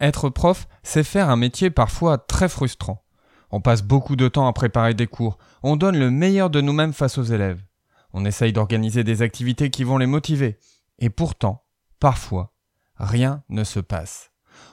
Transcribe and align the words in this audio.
Être 0.00 0.30
prof, 0.30 0.66
c'est 0.82 1.04
faire 1.04 1.28
un 1.28 1.36
métier 1.36 1.70
parfois 1.70 2.18
très 2.18 2.48
frustrant. 2.48 3.04
On 3.50 3.60
passe 3.60 3.82
beaucoup 3.82 4.16
de 4.16 4.28
temps 4.28 4.46
à 4.46 4.52
préparer 4.52 4.94
des 4.94 5.06
cours, 5.06 5.38
on 5.62 5.76
donne 5.76 5.98
le 5.98 6.10
meilleur 6.10 6.50
de 6.50 6.60
nous-mêmes 6.60 6.92
face 6.92 7.18
aux 7.18 7.22
élèves. 7.22 7.62
On 8.12 8.24
essaye 8.24 8.52
d'organiser 8.52 9.04
des 9.04 9.22
activités 9.22 9.70
qui 9.70 9.84
vont 9.84 9.98
les 9.98 10.06
motiver. 10.06 10.58
Et 10.98 11.10
pourtant, 11.10 11.64
parfois, 11.98 12.52
rien 12.96 13.42
ne 13.48 13.64
se 13.64 13.80
passe. 13.80 14.30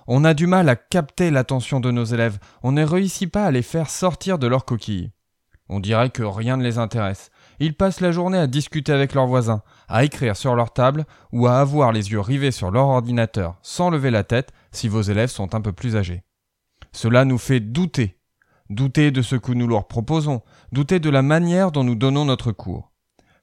On 0.08 0.24
a 0.24 0.34
du 0.34 0.48
mal 0.48 0.70
à 0.70 0.76
capter 0.76 1.32
l'attention 1.32 1.80
de 1.80 1.92
nos 1.92 2.06
élèves, 2.06 2.40
on 2.64 2.72
ne 2.72 2.84
réussit 2.84 3.32
pas 3.32 3.46
à 3.46 3.52
les 3.52 3.62
faire 3.62 3.90
sortir 3.90 4.40
de 4.40 4.48
leur 4.48 4.66
coquille. 4.66 5.12
On 5.70 5.80
dirait 5.82 6.10
que 6.10 6.24
rien 6.24 6.56
ne 6.56 6.64
les 6.64 6.78
intéresse. 6.78 7.30
Ils 7.60 7.76
passent 7.76 8.00
la 8.00 8.12
journée 8.12 8.38
à 8.38 8.48
discuter 8.48 8.94
avec 8.94 9.14
leurs 9.14 9.28
voisins, 9.28 9.64
à 9.90 10.06
écrire 10.06 10.38
sur 10.38 10.56
leur 10.56 10.72
table 10.72 11.06
ou 11.34 11.48
à 11.48 11.60
avoir 11.60 11.92
les 11.92 12.12
yeux 12.12 12.22
rivés 12.22 12.52
sur 12.52 12.72
leur 12.72 12.88
ordinateur 12.88 13.58
sans 13.62 13.90
lever 13.90 14.12
la 14.12 14.24
tête 14.24 14.54
si 14.78 14.88
vos 14.88 15.02
élèves 15.02 15.30
sont 15.30 15.56
un 15.56 15.62
peu 15.62 15.74
plus 15.74 15.96
âgés. 15.96 16.24
Cela 16.94 17.26
nous 17.26 17.38
fait 17.38 17.60
douter. 17.60 18.18
Douter 18.70 19.12
de 19.12 19.22
ce 19.22 19.36
que 19.36 19.52
nous 19.52 19.68
leur 19.68 19.88
proposons, 19.88 20.42
douter 20.72 21.00
de 21.00 21.10
la 21.10 21.22
manière 21.22 21.72
dont 21.72 21.84
nous 21.84 21.96
donnons 21.96 22.26
notre 22.26 22.52
cours. 22.52 22.92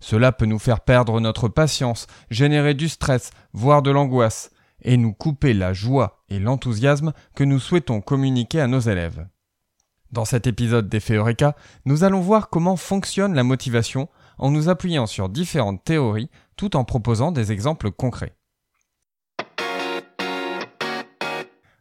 Cela 0.00 0.32
peut 0.32 0.46
nous 0.46 0.58
faire 0.58 0.80
perdre 0.80 1.18
notre 1.20 1.48
patience, 1.48 2.06
générer 2.30 2.74
du 2.74 2.88
stress, 2.88 3.30
voire 3.52 3.82
de 3.82 3.90
l'angoisse, 3.90 4.50
et 4.82 4.96
nous 4.96 5.12
couper 5.14 5.54
la 5.54 5.72
joie 5.72 6.22
et 6.28 6.38
l'enthousiasme 6.38 7.12
que 7.34 7.44
nous 7.44 7.58
souhaitons 7.58 8.00
communiquer 8.02 8.60
à 8.60 8.66
nos 8.66 8.80
élèves. 8.80 9.26
Dans 10.12 10.26
cet 10.26 10.46
épisode 10.46 10.88
d'Effet 10.88 11.14
Eureka, 11.14 11.56
nous 11.86 12.04
allons 12.04 12.20
voir 12.20 12.50
comment 12.50 12.76
fonctionne 12.76 13.34
la 13.34 13.42
motivation 13.42 14.08
en 14.38 14.50
nous 14.50 14.68
appuyant 14.68 15.06
sur 15.06 15.28
différentes 15.28 15.82
théories 15.84 16.30
tout 16.56 16.76
en 16.76 16.84
proposant 16.84 17.32
des 17.32 17.50
exemples 17.50 17.90
concrets. 17.90 18.36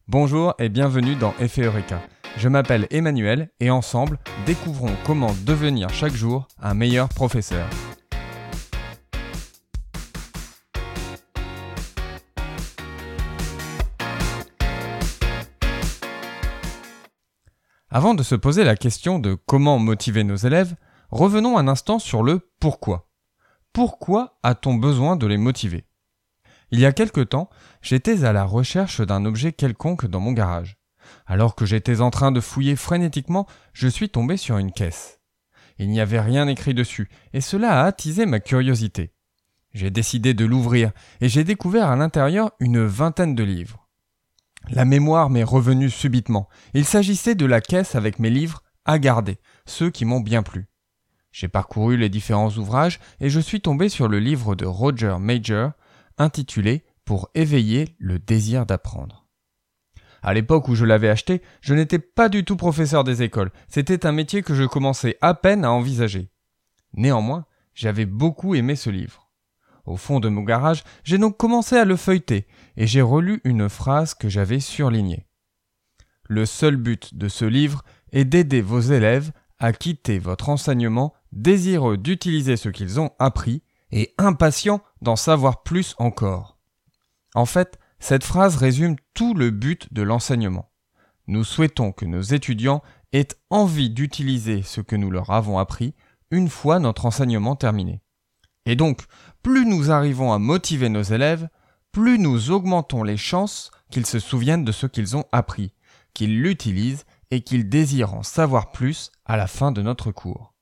Bonjour 0.09 0.53
et 0.59 0.67
bienvenue 0.67 1.16
dans 1.16 1.34
Effet 1.39 1.62
Eureka. 1.62 2.02
Je 2.35 2.49
m'appelle 2.49 2.88
Emmanuel 2.91 3.49
et 3.62 3.70
ensemble, 3.70 4.20
découvrons 4.46 4.93
comment 5.05 5.34
devenir 5.46 5.90
chaque 5.91 6.13
jour 6.13 6.46
un 6.62 6.73
meilleur 6.73 7.07
professeur. 7.07 7.65
Avant 17.90 18.13
de 18.13 18.24
se 18.24 18.35
poser 18.35 18.65
la 18.65 18.76
question 18.76 19.20
de 19.20 19.35
comment 19.46 19.79
motiver 19.79 20.26
nos 20.26 20.35
élèves, 20.35 20.76
revenons 21.12 21.57
un 21.57 21.70
instant 21.70 21.98
sur 21.98 22.24
le 22.24 22.51
pourquoi. 22.59 23.07
Pourquoi 23.71 24.37
a-t-on 24.43 24.76
besoin 24.76 25.15
de 25.15 25.27
les 25.27 25.37
motiver? 25.37 25.85
Il 26.74 26.79
y 26.79 26.88
a 26.88 26.91
quelque 26.91 27.21
temps, 27.21 27.52
j'étais 27.84 28.24
à 28.24 28.34
la 28.34 28.46
recherche 28.46 28.99
d'un 28.99 29.26
objet 29.26 29.54
quelconque 29.54 30.07
dans 30.07 30.20
mon 30.20 30.32
garage. 30.32 30.77
Alors 31.27 31.54
que 31.54 31.68
j'étais 31.68 32.02
en 32.02 32.10
train 32.10 32.32
de 32.32 32.41
fouiller 32.41 32.76
frénétiquement, 32.76 33.46
je 33.74 33.88
suis 33.88 34.10
tombé 34.10 34.38
sur 34.38 34.57
une 34.57 34.71
caisse. 34.71 35.20
Il 35.77 35.90
n'y 35.90 36.02
avait 36.02 36.20
rien 36.20 36.48
écrit 36.48 36.74
dessus, 36.74 37.10
et 37.32 37.41
cela 37.41 37.80
a 37.80 37.85
attisé 37.85 38.26
ma 38.26 38.40
curiosité. 38.40 39.13
J'ai 39.76 39.91
décidé 39.91 40.34
de 40.34 40.46
l'ouvrir, 40.46 40.93
et 41.21 41.30
j'ai 41.30 41.43
découvert 41.43 41.91
à 41.91 41.96
l'intérieur 41.96 42.54
une 42.60 42.84
vingtaine 42.84 43.35
de 43.35 43.43
livres. 43.43 43.87
La 44.71 44.84
mémoire 44.84 45.30
m'est 45.30 45.43
revenue 45.43 45.91
subitement. 45.91 46.49
Il 46.74 46.85
s'agissait 46.85 47.35
de 47.35 47.46
la 47.46 47.62
caisse 47.62 47.93
avec 47.93 48.18
mes 48.18 48.32
livres 48.32 48.63
à 48.84 48.98
garder, 48.98 49.37
ceux 49.68 49.91
qui 49.91 50.05
m'ont 50.05 50.21
bien 50.21 50.41
plu. 50.41 50.65
J'ai 51.32 51.49
parcouru 51.49 51.98
les 51.98 52.10
différents 52.10 52.49
ouvrages 52.58 52.99
et 53.20 53.30
je 53.30 53.40
suis 53.40 53.62
tombé 53.62 53.90
sur 53.90 54.08
le 54.08 54.18
livre 54.18 54.55
de 54.55 54.65
Roger 54.65 55.18
Major 55.20 55.74
intitulé 56.17 56.83
Pour 57.05 57.29
éveiller 57.35 57.95
le 57.99 58.19
désir 58.19 58.65
d'apprendre. 58.65 59.27
À 60.21 60.33
l'époque 60.33 60.69
où 60.69 60.75
je 60.75 60.85
l'avais 60.85 61.09
acheté, 61.09 61.41
je 61.59 61.73
n'étais 61.73 61.99
pas 61.99 62.29
du 62.29 62.45
tout 62.45 62.55
professeur 62.55 63.03
des 63.03 63.23
écoles. 63.23 63.51
C'était 63.67 64.06
un 64.06 64.13
métier 64.13 64.41
que 64.41 64.56
je 64.56 64.63
commençais 64.63 65.17
à 65.22 65.34
peine 65.34 65.66
à 65.66 65.72
envisager. 65.72 66.31
Néanmoins, 66.94 67.45
j'avais 67.73 68.06
beaucoup 68.06 68.56
aimé 68.56 68.75
ce 68.78 68.90
livre. 68.90 69.29
Au 69.85 69.97
fond 69.97 70.22
de 70.22 70.29
mon 70.29 70.44
garage, 70.44 70.84
j'ai 71.03 71.18
donc 71.18 71.35
commencé 71.35 71.75
à 71.75 71.84
le 71.84 71.97
feuilleter, 71.97 72.47
et 72.78 72.88
j'ai 72.88 73.02
relu 73.02 73.41
une 73.44 73.68
phrase 73.68 74.13
que 74.13 74.29
j'avais 74.29 74.62
surlignée. 74.62 75.28
Le 76.29 76.46
seul 76.46 76.78
but 76.78 77.16
de 77.16 77.28
ce 77.28 77.44
livre 77.44 77.84
est 78.13 78.23
d'aider 78.23 78.62
vos 78.62 78.79
élèves 78.79 79.34
à 79.59 79.73
quitter 79.73 80.19
votre 80.19 80.47
enseignement 80.47 81.13
désireux 81.34 81.97
d'utiliser 81.97 82.56
ce 82.56 82.69
qu'ils 82.69 83.00
ont 83.00 83.12
appris 83.19 83.62
et 83.94 84.14
impatients 84.18 84.81
d'en 85.02 85.16
savoir 85.16 85.62
plus 85.64 85.96
encore. 86.00 86.58
En 87.36 87.46
fait, 87.46 87.80
cette 88.00 88.24
phrase 88.24 88.58
résume 88.58 88.96
tout 89.14 89.34
le 89.34 89.52
but 89.52 89.94
de 89.94 90.02
l'enseignement. 90.02 90.72
Nous 91.28 91.44
souhaitons 91.44 91.92
que 91.92 92.06
nos 92.06 92.22
étudiants 92.22 92.82
aient 93.14 93.30
envie 93.50 93.90
d'utiliser 93.90 94.64
ce 94.64 94.82
que 94.82 94.96
nous 94.96 95.12
leur 95.12 95.30
avons 95.30 95.59
appris 95.59 95.94
une 96.32 96.50
fois 96.50 96.80
notre 96.80 97.06
enseignement 97.06 97.56
terminé. 97.56 98.02
Et 98.66 98.76
donc, 98.76 99.03
plus 99.44 99.66
nous 99.66 99.92
arrivons 99.92 100.34
à 100.34 100.40
motiver 100.40 100.90
nos 100.90 101.03
élèves, 101.03 101.48
plus 101.92 102.18
nous 102.18 102.50
augmentons 102.50 103.03
les 103.03 103.18
chances 103.18 103.70
qu'ils 103.92 104.08
se 104.08 104.20
souviennent 104.20 104.66
de 104.66 104.72
ce 104.72 104.88
qu'ils 104.88 105.16
ont 105.16 105.26
appris, 105.32 105.74
qu'ils 106.16 106.42
l'utilisent 106.42 107.06
et 107.30 107.42
qu'ils 107.42 107.70
désirent 107.70 108.16
en 108.16 108.24
savoir 108.24 108.72
plus 108.72 109.12
à 109.26 109.38
la 109.38 109.48
fin 109.48 109.72
de 109.72 109.84
notre 109.84 110.12
cours. 110.12 110.53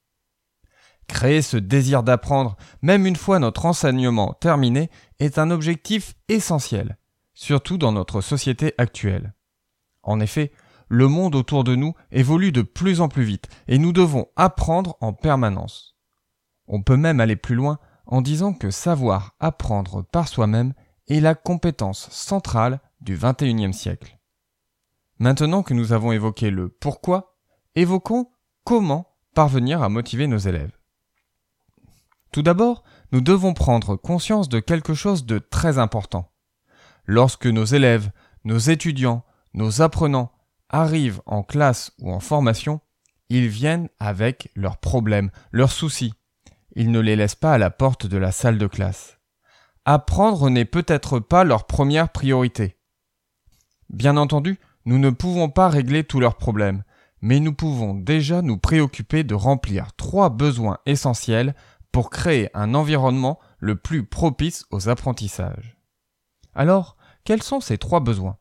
Créer 1.11 1.41
ce 1.41 1.57
désir 1.57 2.03
d'apprendre, 2.03 2.55
même 2.81 3.05
une 3.05 3.17
fois 3.17 3.38
notre 3.38 3.66
enseignement 3.66 4.31
terminé, 4.31 4.89
est 5.19 5.38
un 5.38 5.51
objectif 5.51 6.16
essentiel, 6.29 6.97
surtout 7.33 7.77
dans 7.77 7.91
notre 7.91 8.22
société 8.22 8.73
actuelle. 8.77 9.33
En 10.03 10.22
effet, 10.22 10.53
le 10.88 11.09
monde 11.09 11.35
autour 11.35 11.66
de 11.66 11.75
nous 11.75 11.94
évolue 12.11 12.53
de 12.53 12.61
plus 12.61 13.01
en 13.01 13.09
plus 13.09 13.23
vite 13.23 13.49
et 13.67 13.77
nous 13.77 13.91
devons 13.91 14.27
apprendre 14.38 14.95
en 15.01 15.11
permanence. 15.11 15.97
On 16.67 16.81
peut 16.81 16.95
même 16.95 17.19
aller 17.19 17.35
plus 17.35 17.55
loin 17.55 17.78
en 18.05 18.22
disant 18.22 18.53
que 18.53 18.72
savoir 18.72 19.35
apprendre 19.41 20.03
par 20.03 20.29
soi-même 20.29 20.73
est 21.09 21.19
la 21.19 21.35
compétence 21.35 22.09
centrale 22.09 22.79
du 23.01 23.17
XXIe 23.17 23.73
siècle. 23.73 24.17
Maintenant 25.19 25.61
que 25.61 25.73
nous 25.73 25.91
avons 25.91 26.13
évoqué 26.13 26.49
le 26.49 26.69
pourquoi, 26.69 27.38
évoquons 27.75 28.31
comment 28.63 29.17
parvenir 29.35 29.83
à 29.83 29.89
motiver 29.89 30.28
nos 30.28 30.38
élèves. 30.38 30.72
Tout 32.31 32.42
d'abord, 32.42 32.84
nous 33.12 33.22
devons 33.22 33.53
prendre 33.53 33.96
conscience 33.96 34.47
de 34.47 34.59
quelque 34.59 34.94
chose 34.94 35.25
de 35.25 35.38
très 35.38 35.78
important. 35.78 36.31
Lorsque 37.06 37.47
nos 37.47 37.66
élèves, 37.66 38.12
nos 38.46 38.58
étudiants, 38.58 39.24
nos 39.53 39.81
apprenants 39.81 40.31
arrivent 40.70 41.22
en 41.25 41.44
classe 41.44 41.91
ou 42.00 42.12
en 42.12 42.22
formation, 42.22 42.80
ils 43.30 43.50
viennent 43.50 43.90
avec 44.00 44.50
leurs 44.56 44.78
problèmes, 44.78 45.30
leurs 45.52 45.72
soucis, 45.72 46.14
ils 46.75 46.91
ne 46.91 47.00
les 47.00 47.16
laissent 47.16 47.36
pas 47.36 47.53
à 47.53 47.58
la 47.58 47.70
porte 47.70 48.06
de 48.06 48.18
la 48.18 48.31
salle 48.31 48.58
de 48.58 48.68
classe. 48.68 49.18
Apprendre 49.84 50.50
n'est 50.50 50.66
peut-être 50.66 51.20
pas 51.20 51.44
leur 51.44 51.66
première 51.66 52.09
priorité. 52.09 52.78
Bien 53.90 54.16
entendu, 54.16 54.58
nous 54.86 55.00
ne 55.00 55.09
pouvons 55.09 55.50
pas 55.50 55.68
régler 55.68 56.03
tous 56.03 56.20
leurs 56.20 56.38
problèmes, 56.38 56.84
mais 57.22 57.40
nous 57.40 57.53
pouvons 57.53 57.94
déjà 57.94 58.41
nous 58.41 58.58
préoccuper 58.58 59.24
de 59.24 59.36
remplir 59.36 59.94
trois 59.97 60.30
besoins 60.30 60.80
essentiels 60.86 61.56
pour 61.91 62.09
créer 62.09 62.50
un 62.56 62.74
environnement 62.74 63.40
le 63.59 63.75
plus 63.75 64.06
propice 64.06 64.66
aux 64.72 64.90
apprentissages. 64.90 65.78
Alors, 66.53 66.97
quels 67.24 67.44
sont 67.44 67.59
ces 67.59 67.78
trois 67.78 68.00
besoins? 68.00 68.38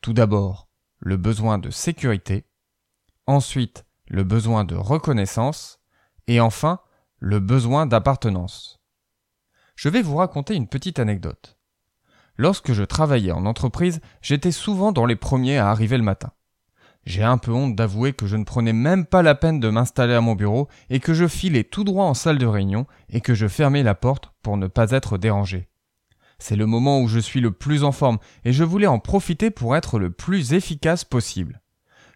Tout 0.00 0.12
d'abord, 0.12 0.68
le 0.98 1.16
besoin 1.16 1.58
de 1.58 1.70
sécurité, 1.70 2.46
ensuite 3.26 3.84
le 4.08 4.24
besoin 4.24 4.64
de 4.64 4.74
reconnaissance, 4.76 5.80
et 6.26 6.40
enfin 6.40 6.80
le 7.18 7.40
besoin 7.40 7.86
d'appartenance. 7.86 8.80
Je 9.74 9.88
vais 9.88 10.02
vous 10.02 10.16
raconter 10.16 10.54
une 10.54 10.68
petite 10.68 10.98
anecdote. 10.98 11.58
Lorsque 12.36 12.72
je 12.72 12.82
travaillais 12.82 13.32
en 13.32 13.46
entreprise, 13.46 14.00
j'étais 14.20 14.52
souvent 14.52 14.92
dans 14.92 15.06
les 15.06 15.16
premiers 15.16 15.58
à 15.58 15.70
arriver 15.70 15.96
le 15.96 16.02
matin. 16.02 16.32
J'ai 17.06 17.22
un 17.22 17.38
peu 17.38 17.52
honte 17.52 17.76
d'avouer 17.76 18.12
que 18.12 18.26
je 18.26 18.36
ne 18.36 18.42
prenais 18.42 18.72
même 18.72 19.06
pas 19.06 19.22
la 19.22 19.36
peine 19.36 19.60
de 19.60 19.68
m'installer 19.68 20.14
à 20.14 20.20
mon 20.20 20.34
bureau 20.34 20.68
et 20.90 20.98
que 20.98 21.14
je 21.14 21.28
filais 21.28 21.62
tout 21.62 21.84
droit 21.84 22.04
en 22.04 22.14
salle 22.14 22.38
de 22.38 22.46
réunion 22.46 22.86
et 23.08 23.20
que 23.20 23.32
je 23.32 23.46
fermais 23.46 23.84
la 23.84 23.94
porte 23.94 24.32
pour 24.42 24.56
ne 24.56 24.66
pas 24.66 24.90
être 24.90 25.16
dérangé. 25.16 25.68
C'est 26.40 26.56
le 26.56 26.66
moment 26.66 27.00
où 27.00 27.06
je 27.06 27.20
suis 27.20 27.40
le 27.40 27.52
plus 27.52 27.84
en 27.84 27.92
forme 27.92 28.18
et 28.44 28.52
je 28.52 28.64
voulais 28.64 28.88
en 28.88 28.98
profiter 28.98 29.52
pour 29.52 29.76
être 29.76 30.00
le 30.00 30.10
plus 30.10 30.52
efficace 30.52 31.04
possible. 31.04 31.62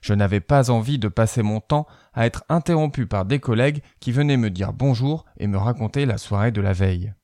Je 0.03 0.13
n'avais 0.13 0.41
pas 0.41 0.71
envie 0.71 0.99
de 0.99 1.09
passer 1.09 1.43
mon 1.43 1.61
temps 1.61 1.87
à 2.13 2.27
être 2.27 2.43
interrompu 2.49 3.07
par 3.07 3.25
des 3.25 3.39
collègues 3.39 3.83
qui 4.01 4.11
venaient 4.11 4.37
me 4.37 4.51
dire 4.51 4.73
bonjour 4.73 5.25
et 5.39 5.47
me 5.47 5.57
raconter 5.57 6.05
la 6.05 6.19
soirée 6.19 6.51
de 6.51 6.61
la 6.61 6.73
veille. 6.73 7.15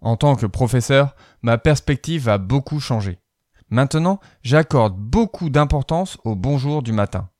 En 0.00 0.16
tant 0.16 0.34
que 0.34 0.46
professeur, 0.46 1.14
ma 1.42 1.58
perspective 1.58 2.28
a 2.28 2.38
beaucoup 2.38 2.80
changé. 2.80 3.20
Maintenant, 3.68 4.20
j'accorde 4.42 4.96
beaucoup 4.96 5.50
d'importance 5.50 6.18
au 6.24 6.36
bonjour 6.36 6.82
du 6.82 6.92
matin. 6.92 7.30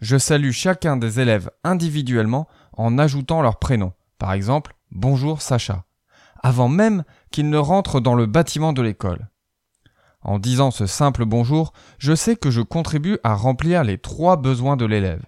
Je 0.00 0.18
salue 0.18 0.50
chacun 0.50 0.96
des 0.96 1.20
élèves 1.20 1.50
individuellement 1.62 2.48
en 2.72 2.98
ajoutant 2.98 3.42
leur 3.42 3.58
prénom. 3.58 3.92
Par 4.18 4.32
exemple, 4.32 4.74
bonjour 4.90 5.40
Sacha. 5.40 5.84
Avant 6.42 6.68
même 6.68 7.04
qu'ils 7.30 7.48
ne 7.48 7.58
rentrent 7.58 8.00
dans 8.00 8.14
le 8.14 8.26
bâtiment 8.26 8.72
de 8.72 8.82
l'école. 8.82 9.28
En 10.20 10.40
disant 10.40 10.72
ce 10.72 10.86
simple 10.86 11.24
bonjour, 11.24 11.72
je 11.98 12.14
sais 12.14 12.34
que 12.34 12.50
je 12.50 12.60
contribue 12.60 13.18
à 13.22 13.34
remplir 13.34 13.84
les 13.84 13.98
trois 13.98 14.36
besoins 14.36 14.76
de 14.76 14.84
l'élève. 14.84 15.24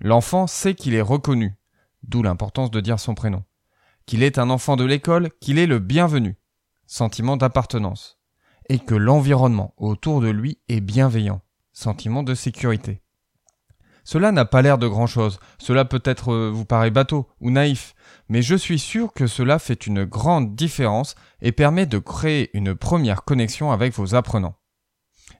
L'enfant 0.00 0.48
sait 0.48 0.74
qu'il 0.74 0.94
est 0.94 1.00
reconnu, 1.00 1.56
d'où 2.02 2.22
l'importance 2.22 2.72
de 2.72 2.80
dire 2.80 2.98
son 2.98 3.14
prénom, 3.14 3.44
qu'il 4.06 4.24
est 4.24 4.38
un 4.38 4.50
enfant 4.50 4.74
de 4.74 4.84
l'école, 4.84 5.30
qu'il 5.40 5.58
est 5.58 5.66
le 5.66 5.78
bienvenu, 5.78 6.36
sentiment 6.86 7.36
d'appartenance, 7.36 8.18
et 8.68 8.78
que 8.78 8.94
l'environnement 8.94 9.74
autour 9.76 10.20
de 10.20 10.28
lui 10.28 10.58
est 10.68 10.80
bienveillant, 10.80 11.40
sentiment 11.72 12.22
de 12.22 12.34
sécurité. 12.34 13.02
Cela 14.04 14.32
n'a 14.32 14.44
pas 14.44 14.60
l'air 14.60 14.76
de 14.76 14.86
grand-chose, 14.86 15.40
cela 15.58 15.86
peut-être 15.86 16.32
euh, 16.32 16.50
vous 16.52 16.66
paraît 16.66 16.90
bateau 16.90 17.26
ou 17.40 17.50
naïf, 17.50 17.94
mais 18.28 18.42
je 18.42 18.54
suis 18.54 18.78
sûr 18.78 19.12
que 19.14 19.26
cela 19.26 19.58
fait 19.58 19.86
une 19.86 20.04
grande 20.04 20.54
différence 20.54 21.14
et 21.40 21.52
permet 21.52 21.86
de 21.86 21.98
créer 21.98 22.50
une 22.52 22.74
première 22.74 23.24
connexion 23.24 23.72
avec 23.72 23.94
vos 23.94 24.14
apprenants. 24.14 24.56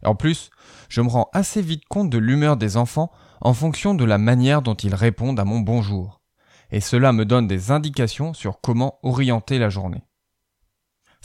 En 0.03 0.15
plus, 0.15 0.50
je 0.88 1.03
me 1.03 1.09
rends 1.09 1.29
assez 1.35 1.61
vite 1.61 1.85
compte 1.88 2.09
de 2.09 2.19
l'humeur 2.19 2.56
des 2.56 2.79
enfants 2.79 3.11
en 3.43 3.53
fonction 3.53 3.94
de 3.94 4.05
la 4.05 4.17
manière 4.17 4.62
dont 4.62 4.75
ils 4.75 4.94
répondent 4.94 5.41
à 5.41 5.44
mon 5.44 5.61
bonjour, 5.61 6.23
et 6.71 6.81
cela 6.81 7.12
me 7.12 7.26
donne 7.26 7.47
des 7.47 7.71
indications 7.71 8.32
sur 8.32 8.61
comment 8.62 8.99
orienter 9.03 9.59
la 9.59 9.69
journée. 9.69 10.05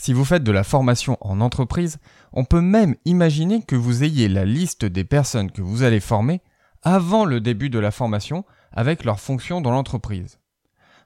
Si 0.02 0.14
vous 0.14 0.24
faites 0.24 0.44
de 0.44 0.50
la 0.50 0.64
formation 0.64 1.18
en 1.20 1.42
entreprise, 1.42 1.98
on 2.32 2.46
peut 2.46 2.62
même 2.62 2.94
imaginer 3.04 3.60
que 3.60 3.76
vous 3.76 4.02
ayez 4.02 4.28
la 4.28 4.46
liste 4.46 4.86
des 4.86 5.04
personnes 5.04 5.50
que 5.50 5.60
vous 5.60 5.82
allez 5.82 6.00
former 6.00 6.40
avant 6.80 7.26
le 7.26 7.38
début 7.38 7.68
de 7.68 7.78
la 7.78 7.90
formation 7.90 8.46
avec 8.72 9.04
leurs 9.04 9.20
fonctions 9.20 9.60
dans 9.60 9.72
l'entreprise. 9.72 10.38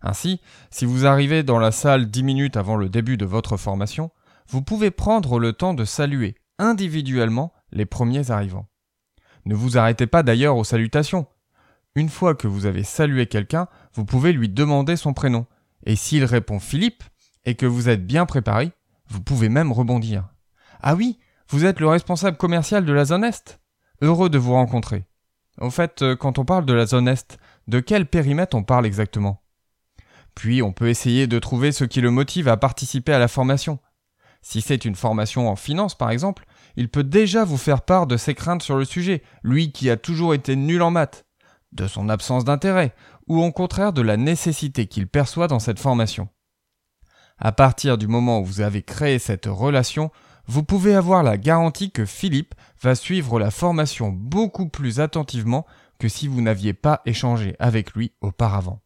Ainsi, 0.01 0.41
si 0.71 0.85
vous 0.85 1.07
arrivez 1.07 1.43
dans 1.43 1.59
la 1.59 1.73
salle 1.73 2.09
10 2.09 2.23
minutes 2.23 2.57
avant 2.57 2.77
le 2.77 2.89
début 2.89 3.17
de 3.17 3.25
votre 3.25 3.57
formation, 3.57 4.13
vous 4.49 4.63
pouvez 4.63 4.93
prendre 4.93 5.41
le 5.41 5.53
temps 5.55 5.75
de 5.75 5.85
saluer 5.85 6.37
individuellement 6.61 7.53
les 7.73 7.87
premiers 7.87 8.31
arrivants. 8.31 8.69
Ne 9.45 9.57
vous 9.57 9.77
arrêtez 9.77 10.07
pas 10.07 10.23
d'ailleurs 10.23 10.57
aux 10.57 10.63
salutations. 10.63 11.27
Une 11.97 12.11
fois 12.11 12.37
que 12.37 12.47
vous 12.47 12.65
avez 12.65 12.85
salué 12.85 13.27
quelqu'un, 13.27 13.67
vous 13.93 14.05
pouvez 14.05 14.33
lui 14.33 14.49
demander 14.49 14.95
son 14.95 15.15
prénom. 15.15 15.47
Et 15.85 15.97
s'il 15.97 16.25
répond 16.25 16.61
Philippe, 16.61 17.03
et 17.45 17.57
que 17.57 17.67
vous 17.67 17.89
êtes 17.89 18.07
bien 18.07 18.25
préparé, 18.25 18.73
vous 19.09 19.21
pouvez 19.21 19.49
même 19.49 19.73
rebondir. 19.73 20.29
Ah 20.81 20.95
oui, 20.95 21.19
vous 21.49 21.65
êtes 21.65 21.81
le 21.81 21.89
responsable 21.89 22.37
commercial 22.37 22.85
de 22.85 22.93
la 22.93 23.05
zone 23.05 23.25
Est. 23.25 23.61
Heureux 24.01 24.29
de 24.29 24.39
vous 24.39 24.53
rencontrer. 24.53 25.07
Au 25.61 25.71
fait, 25.71 26.03
euh, 26.03 26.17
quand 26.17 26.39
on 26.39 26.45
parle 26.45 26.67
de 26.67 26.73
la 26.73 26.87
zone 26.87 27.09
Est, 27.09 27.39
de 27.69 27.81
quel 27.81 28.07
périmètre 28.07 28.57
on 28.57 28.65
parle 28.65 28.87
exactement? 28.87 29.43
Puis 30.35 30.63
on 30.63 30.73
peut 30.73 30.89
essayer 30.89 31.27
de 31.27 31.39
trouver 31.39 31.73
ce 31.73 31.85
qui 31.85 32.01
le 32.01 32.11
motive 32.11 32.49
à 32.49 32.57
participer 32.57 33.13
à 33.13 33.19
la 33.19 33.29
formation. 33.29 33.79
Si 34.43 34.61
c'est 34.61 34.85
une 34.85 34.97
formation 34.97 35.49
en 35.49 35.57
finance 35.57 35.95
par 35.95 36.11
exemple, 36.11 36.45
il 36.77 36.89
peut 36.89 37.05
déjà 37.05 37.45
vous 37.45 37.57
faire 37.57 37.83
part 37.83 38.07
de 38.07 38.17
ses 38.17 38.35
craintes 38.35 38.63
sur 38.63 38.77
le 38.77 38.85
sujet, 38.85 39.23
lui 39.43 39.73
qui 39.73 39.91
a 39.91 39.97
toujours 39.97 40.35
été 40.35 40.57
nul 40.57 40.83
en 40.83 40.91
maths, 40.91 41.25
de 41.73 41.87
son 41.87 42.09
absence 42.09 42.45
d'intérêt, 42.45 42.95
ou 43.27 43.43
au 43.43 43.53
contraire 43.53 43.93
de 43.93 44.03
la 44.03 44.17
nécessité 44.17 44.87
qu'il 44.87 45.07
perçoit 45.07 45.49
dans 45.49 45.61
cette 45.61 45.79
formation. 45.79 46.29
À 47.39 47.53
partir 47.53 47.99
du 47.99 48.07
moment 48.07 48.41
où 48.41 48.45
vous 48.45 48.61
avez 48.61 48.83
créé 48.83 49.19
cette 49.19 49.47
relation, 49.47 50.11
vous 50.47 50.63
pouvez 50.63 50.95
avoir 50.95 51.23
la 51.23 51.37
garantie 51.37 51.91
que 51.91 52.05
Philippe 52.05 52.55
va 52.83 52.95
suivre 52.95 53.39
la 53.39 53.51
formation 53.51 54.11
beaucoup 54.11 54.69
plus 54.69 55.01
attentivement 55.01 55.67
que 55.99 56.09
si 56.09 56.29
vous 56.29 56.43
n'aviez 56.43 56.75
pas 56.75 57.01
échangé 57.07 57.57
avec 57.59 57.95
lui 57.95 58.13
auparavant. 58.21 58.83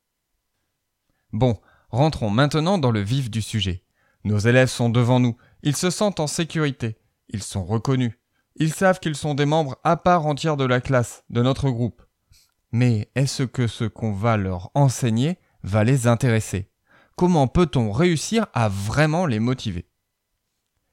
Bon, 1.32 1.58
rentrons 1.90 2.30
maintenant 2.30 2.78
dans 2.78 2.90
le 2.90 3.00
vif 3.00 3.30
du 3.30 3.42
sujet. 3.42 3.84
Nos 4.24 4.38
élèves 4.38 4.68
sont 4.68 4.88
devant 4.88 5.20
nous, 5.20 5.36
ils 5.62 5.76
se 5.76 5.90
sentent 5.90 6.20
en 6.20 6.26
sécurité, 6.26 6.98
ils 7.28 7.42
sont 7.42 7.64
reconnus, 7.64 8.12
ils 8.56 8.72
savent 8.72 9.00
qu'ils 9.00 9.16
sont 9.16 9.34
des 9.34 9.46
membres 9.46 9.76
à 9.84 9.96
part 9.96 10.26
entière 10.26 10.56
de 10.56 10.64
la 10.64 10.80
classe, 10.80 11.24
de 11.30 11.42
notre 11.42 11.70
groupe. 11.70 12.02
Mais 12.72 13.10
est-ce 13.14 13.44
que 13.44 13.66
ce 13.66 13.84
qu'on 13.84 14.12
va 14.12 14.36
leur 14.36 14.70
enseigner 14.74 15.38
va 15.62 15.84
les 15.84 16.06
intéresser? 16.06 16.70
Comment 17.19 17.49
peut-on 17.49 17.91
réussir 17.91 18.47
à 18.55 18.69
vraiment 18.69 19.26
les 19.26 19.41
motiver? 19.41 19.88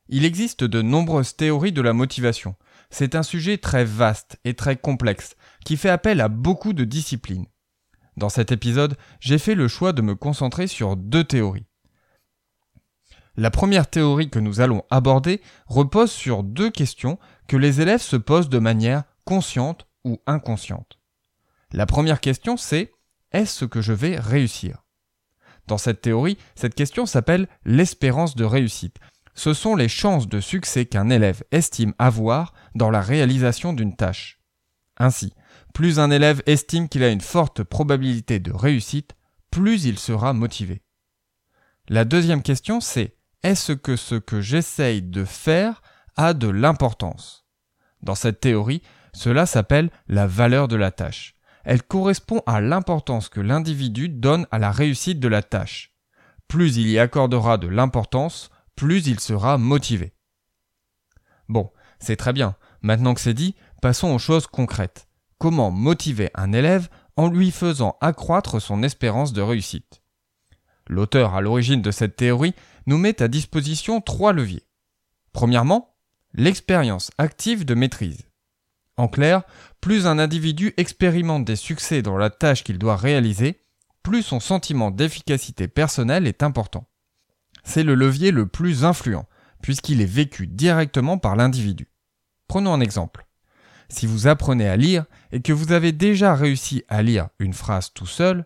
Il 0.09 0.25
existe 0.25 0.63
de 0.63 0.81
nombreuses 0.81 1.35
théories 1.35 1.71
de 1.71 1.83
la 1.83 1.93
motivation. 1.93 2.55
C'est 2.89 3.13
un 3.13 3.21
sujet 3.21 3.59
très 3.59 3.85
vaste 3.85 4.39
et 4.43 4.55
très 4.55 4.75
complexe, 4.75 5.35
qui 5.65 5.77
fait 5.77 5.91
appel 5.91 6.19
à 6.21 6.27
beaucoup 6.27 6.73
de 6.73 6.83
disciplines. 6.83 7.45
Dans 8.17 8.29
cet 8.29 8.51
épisode, 8.51 8.97
j'ai 9.19 9.37
fait 9.37 9.53
le 9.53 9.67
choix 9.67 9.93
de 9.93 10.01
me 10.01 10.15
concentrer 10.15 10.65
sur 10.65 10.95
deux 10.95 11.23
théories. 11.23 11.67
La 13.35 13.51
première 13.51 13.87
théorie 13.87 14.31
que 14.31 14.39
nous 14.39 14.61
allons 14.61 14.83
aborder 14.89 15.43
repose 15.67 16.11
sur 16.11 16.41
deux 16.41 16.71
questions 16.71 17.19
que 17.47 17.55
les 17.55 17.81
élèves 17.81 18.01
se 18.01 18.15
posent 18.15 18.49
de 18.49 18.57
manière 18.57 19.03
consciente 19.25 19.85
ou 20.03 20.19
inconsciente. 20.25 20.97
La 21.71 21.85
première 21.85 22.19
question 22.19 22.57
c'est 22.57 22.91
est-ce 23.31 23.65
que 23.65 23.81
je 23.81 23.93
vais 23.93 24.17
réussir? 24.17 24.84
Dans 25.67 25.77
cette 25.77 26.01
théorie, 26.01 26.37
cette 26.55 26.75
question 26.75 27.05
s'appelle 27.05 27.47
l'espérance 27.65 28.35
de 28.35 28.45
réussite 28.45 28.99
ce 29.35 29.53
sont 29.53 29.75
les 29.75 29.89
chances 29.89 30.27
de 30.27 30.39
succès 30.39 30.85
qu'un 30.85 31.09
élève 31.09 31.43
estime 31.51 31.93
avoir 31.99 32.53
dans 32.73 32.89
la 32.89 33.01
réalisation 33.01 33.73
d'une 33.73 33.95
tâche. 33.95 34.39
Ainsi, 34.97 35.33
plus 35.73 35.99
un 35.99 36.09
élève 36.09 36.41
estime 36.45 36.87
qu'il 36.87 37.03
a 37.03 37.09
une 37.09 37.21
forte 37.21 37.61
probabilité 37.63 38.39
de 38.39 38.53
réussite, 38.53 39.13
plus 39.51 39.83
il 39.83 39.99
sera 39.99 40.31
motivé. 40.31 40.81
La 41.89 42.05
deuxième 42.05 42.41
question, 42.41 42.79
c'est 42.79 43.17
est-ce 43.43 43.73
que 43.73 43.97
ce 43.97 44.15
que 44.15 44.41
j'essaye 44.41 45.01
de 45.01 45.25
faire 45.25 45.81
a 46.15 46.33
de 46.33 46.47
l'importance? 46.47 47.45
Dans 48.01 48.15
cette 48.15 48.39
théorie, 48.39 48.81
cela 49.13 49.45
s'appelle 49.45 49.91
la 50.07 50.27
valeur 50.27 50.67
de 50.67 50.77
la 50.77 50.91
tâche. 50.91 51.34
Elle 51.65 51.83
correspond 51.83 52.41
à 52.45 52.61
l'importance 52.61 53.27
que 53.27 53.41
l'individu 53.41 54.07
donne 54.07 54.47
à 54.51 54.59
la 54.59 54.71
réussite 54.71 55.19
de 55.19 55.27
la 55.27 55.41
tâche. 55.41 55.95
Plus 56.47 56.77
il 56.77 56.87
y 56.87 56.99
accordera 56.99 57.57
de 57.57 57.67
l'importance, 57.67 58.51
plus 58.75 59.07
il 59.07 59.19
sera 59.19 59.57
motivé. 59.57 60.13
Bon, 61.49 61.71
c'est 61.99 62.15
très 62.15 62.33
bien. 62.33 62.55
Maintenant 62.81 63.15
que 63.15 63.21
c'est 63.21 63.33
dit, 63.33 63.55
passons 63.81 64.13
aux 64.13 64.19
choses 64.19 64.47
concrètes. 64.47 65.07
Comment 65.39 65.71
motiver 65.71 66.29
un 66.35 66.53
élève 66.53 66.87
en 67.17 67.29
lui 67.29 67.51
faisant 67.51 67.97
accroître 67.99 68.61
son 68.61 68.83
espérance 68.83 69.33
de 69.33 69.41
réussite? 69.41 70.01
L'auteur 70.87 71.33
à 71.33 71.41
l'origine 71.41 71.81
de 71.81 71.91
cette 71.91 72.15
théorie 72.15 72.53
nous 72.85 72.99
met 72.99 73.23
à 73.23 73.27
disposition 73.27 74.01
trois 74.01 74.33
leviers. 74.33 74.67
Premièrement, 75.33 75.95
l'expérience 76.33 77.09
active 77.17 77.65
de 77.65 77.73
maîtrise. 77.73 78.29
En 78.97 79.07
clair, 79.07 79.43
plus 79.81 80.07
un 80.07 80.19
individu 80.19 80.73
expérimente 80.77 81.45
des 81.45 81.55
succès 81.55 82.01
dans 82.01 82.17
la 82.17 82.29
tâche 82.29 82.63
qu'il 82.63 82.77
doit 82.77 82.95
réaliser, 82.95 83.61
plus 84.03 84.23
son 84.23 84.39
sentiment 84.39 84.91
d'efficacité 84.91 85.67
personnelle 85.67 86.27
est 86.27 86.43
important 86.43 86.87
c'est 87.65 87.83
le 87.83 87.95
levier 87.95 88.31
le 88.31 88.45
plus 88.45 88.85
influent, 88.85 89.27
puisqu'il 89.61 89.99
est 89.99 90.05
vécu 90.05 90.47
directement 90.47 91.17
par 91.17 91.35
l'individu. 91.35 91.89
Prenons 92.47 92.73
un 92.73 92.79
exemple. 92.79 93.25
Si 93.89 94.07
vous 94.07 94.27
apprenez 94.27 94.69
à 94.69 94.77
lire 94.77 95.05
et 95.31 95.41
que 95.41 95.51
vous 95.51 95.71
avez 95.71 95.91
déjà 95.91 96.35
réussi 96.35 96.83
à 96.87 97.01
lire 97.01 97.29
une 97.39 97.53
phrase 97.53 97.91
tout 97.93 98.05
seul, 98.05 98.45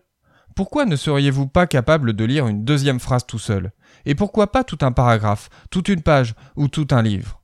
pourquoi 0.56 0.84
ne 0.84 0.96
seriez-vous 0.96 1.46
pas 1.46 1.66
capable 1.66 2.14
de 2.14 2.24
lire 2.24 2.48
une 2.48 2.64
deuxième 2.64 3.00
phrase 3.00 3.24
tout 3.26 3.38
seul? 3.38 3.72
Et 4.04 4.14
pourquoi 4.14 4.50
pas 4.50 4.64
tout 4.64 4.78
un 4.80 4.92
paragraphe, 4.92 5.48
toute 5.70 5.88
une 5.88 6.02
page 6.02 6.34
ou 6.56 6.68
tout 6.68 6.88
un 6.90 7.02
livre? 7.02 7.42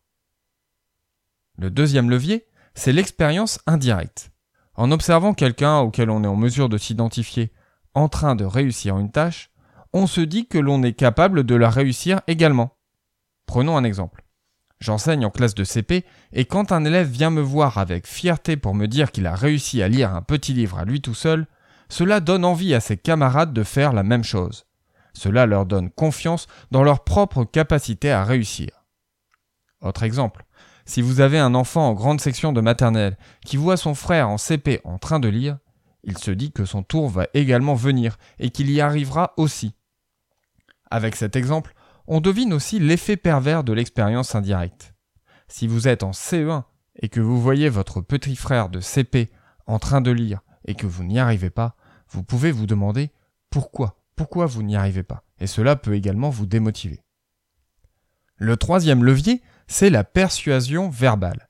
Le 1.59 1.71
deuxième 1.71 2.11
levier, 2.11 2.47
c'est 2.77 2.93
l'expérience 2.93 3.59
indirecte. 3.67 4.31
En 4.75 4.93
observant 4.93 5.35
quelqu'un 5.35 5.79
auquel 5.79 6.11
on 6.11 6.23
est 6.23 6.29
en 6.29 6.37
mesure 6.37 6.69
de 6.69 6.79
s'identifier 6.79 7.51
en 7.95 8.09
train 8.09 8.37
de 8.37 8.45
réussir 8.45 8.99
une 8.99 9.11
tâche, 9.11 9.51
on 9.95 10.07
se 10.07 10.21
dit 10.21 10.47
que 10.47 10.59
l'on 10.59 10.83
est 10.83 10.93
capable 10.93 11.45
de 11.45 11.55
la 11.55 11.71
réussir 11.71 12.21
également. 12.27 12.77
Prenons 13.47 13.79
un 13.79 13.85
exemple. 13.85 14.23
J'enseigne 14.79 15.25
en 15.25 15.31
classe 15.31 15.55
de 15.55 15.65
CP 15.65 16.05
et 16.33 16.45
quand 16.45 16.71
un 16.71 16.85
élève 16.85 17.09
vient 17.09 17.31
me 17.31 17.41
voir 17.41 17.79
avec 17.79 18.07
fierté 18.07 18.59
pour 18.59 18.75
me 18.75 18.87
dire 18.87 19.11
qu'il 19.11 19.27
a 19.27 19.35
réussi 19.35 19.81
à 19.83 19.89
lire 19.89 20.15
un 20.15 20.21
petit 20.21 20.53
livre 20.53 20.79
à 20.79 20.85
lui 20.85 21.01
tout 21.01 21.15
seul, 21.15 21.47
cela 21.89 22.21
donne 22.21 22.45
envie 22.45 22.75
à 22.75 22.81
ses 22.81 22.99
camarades 22.99 23.55
de 23.55 23.63
faire 23.63 23.95
la 23.95 24.03
même 24.03 24.25
chose. 24.25 24.67
Cela 25.15 25.47
leur 25.47 25.65
donne 25.65 25.89
confiance 25.89 26.47
dans 26.71 26.83
leur 26.83 27.05
propre 27.05 27.45
capacité 27.45 28.13
à 28.13 28.23
réussir. 28.23 28.69
Autre 29.81 30.03
exemple. 30.03 30.46
Si 30.87 31.03
vous 31.03 31.21
avez 31.21 31.39
un 31.39 31.55
enfant 31.55 31.89
en 31.89 31.95
grande 31.95 32.21
section 32.21 32.53
de 32.53 32.61
maternelle 32.61 33.19
qui 33.45 33.57
voit 33.57 33.77
son 33.77 33.95
frère 33.95 34.29
en 34.29 34.39
CP 34.39 34.81
en 34.85 34.99
train 34.99 35.19
de 35.19 35.29
lire, 35.29 35.59
il 36.05 36.17
se 36.17 36.31
dit 36.31 36.53
que 36.53 36.65
son 36.65 36.85
tour 36.85 37.09
va 37.09 37.27
également 37.35 37.75
venir 37.75 38.17
et 38.39 38.51
qu'il 38.51 38.71
y 38.71 38.81
arrivera 38.81 39.35
aussi. 39.37 39.75
Avec 40.89 41.17
cet 41.17 41.35
exemple, 41.35 41.75
on 42.07 42.21
devine 42.21 42.53
aussi 42.53 42.79
l'effet 42.79 43.17
pervers 43.17 43.65
de 43.65 43.73
l'expérience 43.73 44.37
indirecte. 44.37 44.95
Si 45.49 45.67
vous 45.67 45.89
êtes 45.89 46.05
en 46.05 46.13
CE1 46.13 46.63
et 47.03 47.09
que 47.09 47.21
vous 47.21 47.43
voyez 47.43 47.69
votre 47.69 48.01
petit 48.01 48.37
frère 48.37 48.69
de 48.69 48.81
CP 48.81 49.29
en 49.67 49.81
train 49.81 50.01
de 50.01 50.13
lire 50.13 50.41
et 50.65 50.77
que 50.77 50.87
vous 50.87 51.03
n'y 51.03 51.19
arrivez 51.19 51.51
pas, 51.51 51.75
vous 52.09 52.23
pouvez 52.23 52.53
vous 52.53 52.67
demander 52.67 53.11
pourquoi, 53.51 54.01
pourquoi 54.15 54.47
vous 54.47 54.63
n'y 54.63 54.77
arrivez 54.77 55.03
pas, 55.03 55.25
et 55.41 55.49
cela 55.49 55.75
peut 55.75 55.95
également 55.95 56.31
vous 56.31 56.47
démotiver. 56.47 57.03
Le 58.37 58.57
troisième 58.57 59.03
levier, 59.03 59.43
c'est 59.67 59.91
la 59.91 60.05
persuasion 60.05 60.89
verbale. 60.89 61.49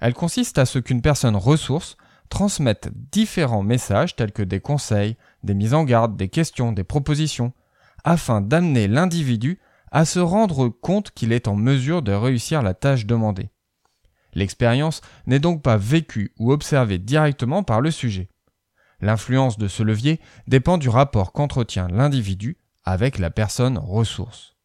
Elle 0.00 0.14
consiste 0.14 0.58
à 0.58 0.66
ce 0.66 0.78
qu'une 0.78 1.02
personne 1.02 1.36
ressource 1.36 1.96
transmette 2.28 2.90
différents 3.10 3.62
messages 3.62 4.16
tels 4.16 4.32
que 4.32 4.42
des 4.42 4.60
conseils, 4.60 5.16
des 5.42 5.54
mises 5.54 5.74
en 5.74 5.84
garde, 5.84 6.16
des 6.16 6.28
questions, 6.28 6.72
des 6.72 6.84
propositions, 6.84 7.52
afin 8.04 8.40
d'amener 8.40 8.88
l'individu 8.88 9.60
à 9.90 10.04
se 10.04 10.20
rendre 10.20 10.68
compte 10.68 11.10
qu'il 11.10 11.32
est 11.32 11.48
en 11.48 11.56
mesure 11.56 12.02
de 12.02 12.12
réussir 12.12 12.62
la 12.62 12.74
tâche 12.74 13.04
demandée. 13.04 13.50
L'expérience 14.32 15.00
n'est 15.26 15.40
donc 15.40 15.62
pas 15.62 15.76
vécue 15.76 16.32
ou 16.38 16.52
observée 16.52 16.98
directement 16.98 17.64
par 17.64 17.80
le 17.80 17.90
sujet. 17.90 18.28
L'influence 19.00 19.58
de 19.58 19.66
ce 19.66 19.82
levier 19.82 20.20
dépend 20.46 20.78
du 20.78 20.88
rapport 20.88 21.32
qu'entretient 21.32 21.88
l'individu 21.88 22.58
avec 22.84 23.18
la 23.18 23.30
personne 23.30 23.76
ressource. 23.78 24.56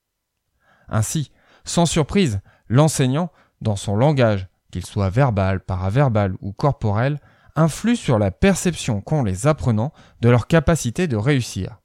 Ainsi, 0.88 1.32
sans 1.63 1.88
surprise, 1.88 2.42
l'enseignant, 2.68 3.32
dans 3.62 3.76
son 3.76 3.96
langage, 3.96 4.48
qu'il 4.72 4.86
soit 4.86 5.10
verbal, 5.10 5.64
paraverbal 5.64 6.36
ou 6.42 6.52
corporel, 6.52 7.20
influe 7.56 7.96
sur 7.96 8.20
la 8.20 8.32
perception 8.32 9.02
qu'ont 9.02 9.24
les 9.24 9.48
apprenants 9.48 9.94
de 10.22 10.30
leur 10.30 10.48
capacité 10.48 11.08
de 11.08 11.16
réussir. 11.16 11.82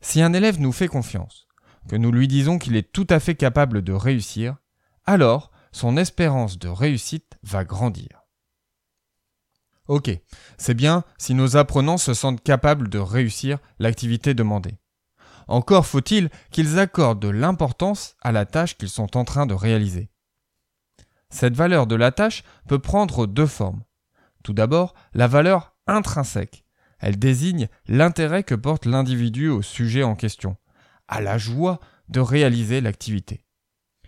Si 0.00 0.20
un 0.20 0.32
élève 0.32 0.60
nous 0.60 0.72
fait 0.72 0.88
confiance, 0.88 1.48
que 1.88 1.96
nous 1.96 2.12
lui 2.12 2.28
disons 2.28 2.58
qu'il 2.58 2.76
est 2.76 2.92
tout 2.92 3.06
à 3.10 3.20
fait 3.20 3.34
capable 3.34 3.82
de 3.82 3.92
réussir, 3.92 4.56
alors 5.04 5.50
son 5.72 5.96
espérance 5.96 6.58
de 6.58 6.68
réussite 6.68 7.38
va 7.42 7.64
grandir. 7.64 8.24
Ok, 9.88 10.10
c'est 10.58 10.74
bien 10.74 11.04
si 11.16 11.32
nos 11.34 11.56
apprenants 11.56 11.98
se 11.98 12.12
sentent 12.12 12.42
capables 12.42 12.88
de 12.88 12.98
réussir 12.98 13.58
l'activité 13.78 14.34
demandée. 14.34 14.78
Encore 15.48 15.86
faut-il 15.86 16.28
qu'ils 16.50 16.78
accordent 16.78 17.20
de 17.20 17.28
l'importance 17.28 18.16
à 18.20 18.32
la 18.32 18.46
tâche 18.46 18.76
qu'ils 18.76 18.88
sont 18.88 19.16
en 19.16 19.24
train 19.24 19.46
de 19.46 19.54
réaliser. 19.54 20.10
Cette 21.30 21.56
valeur 21.56 21.86
de 21.86 21.96
la 21.96 22.12
tâche 22.12 22.44
peut 22.68 22.78
prendre 22.78 23.26
deux 23.26 23.46
formes. 23.46 23.82
Tout 24.42 24.52
d'abord, 24.52 24.94
la 25.12 25.26
valeur 25.26 25.74
intrinsèque. 25.86 26.64
Elle 26.98 27.18
désigne 27.18 27.68
l'intérêt 27.88 28.42
que 28.42 28.54
porte 28.54 28.86
l'individu 28.86 29.48
au 29.48 29.62
sujet 29.62 30.02
en 30.02 30.14
question, 30.14 30.56
à 31.08 31.20
la 31.20 31.36
joie 31.36 31.80
de 32.08 32.20
réaliser 32.20 32.80
l'activité. 32.80 33.44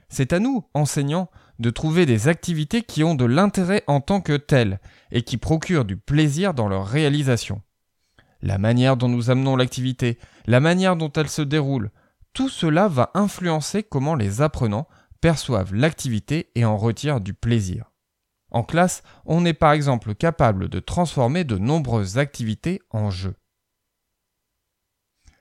C'est 0.08 0.32
à 0.32 0.38
nous, 0.38 0.64
enseignants, 0.74 1.30
de 1.58 1.70
trouver 1.70 2.06
des 2.06 2.28
activités 2.28 2.82
qui 2.82 3.04
ont 3.04 3.14
de 3.14 3.24
l'intérêt 3.24 3.82
en 3.88 4.00
tant 4.00 4.20
que 4.20 4.36
telles 4.36 4.80
et 5.10 5.22
qui 5.22 5.36
procurent 5.36 5.84
du 5.84 5.96
plaisir 5.96 6.54
dans 6.54 6.68
leur 6.68 6.86
réalisation. 6.86 7.62
La 8.40 8.58
manière 8.58 8.96
dont 8.96 9.08
nous 9.08 9.30
amenons 9.30 9.56
l'activité, 9.56 10.18
la 10.46 10.60
manière 10.60 10.96
dont 10.96 11.12
elle 11.12 11.28
se 11.28 11.42
déroule, 11.42 11.90
tout 12.32 12.48
cela 12.48 12.88
va 12.88 13.10
influencer 13.14 13.82
comment 13.82 14.14
les 14.14 14.40
apprenants 14.40 14.86
perçoivent 15.20 15.74
l'activité 15.74 16.50
et 16.54 16.64
en 16.64 16.76
retirent 16.76 17.20
du 17.20 17.34
plaisir. 17.34 17.92
En 18.50 18.62
classe, 18.62 19.02
on 19.26 19.44
est 19.44 19.54
par 19.54 19.72
exemple 19.72 20.14
capable 20.14 20.68
de 20.68 20.80
transformer 20.80 21.44
de 21.44 21.58
nombreuses 21.58 22.18
activités 22.18 22.80
en 22.90 23.10
jeux. 23.10 23.36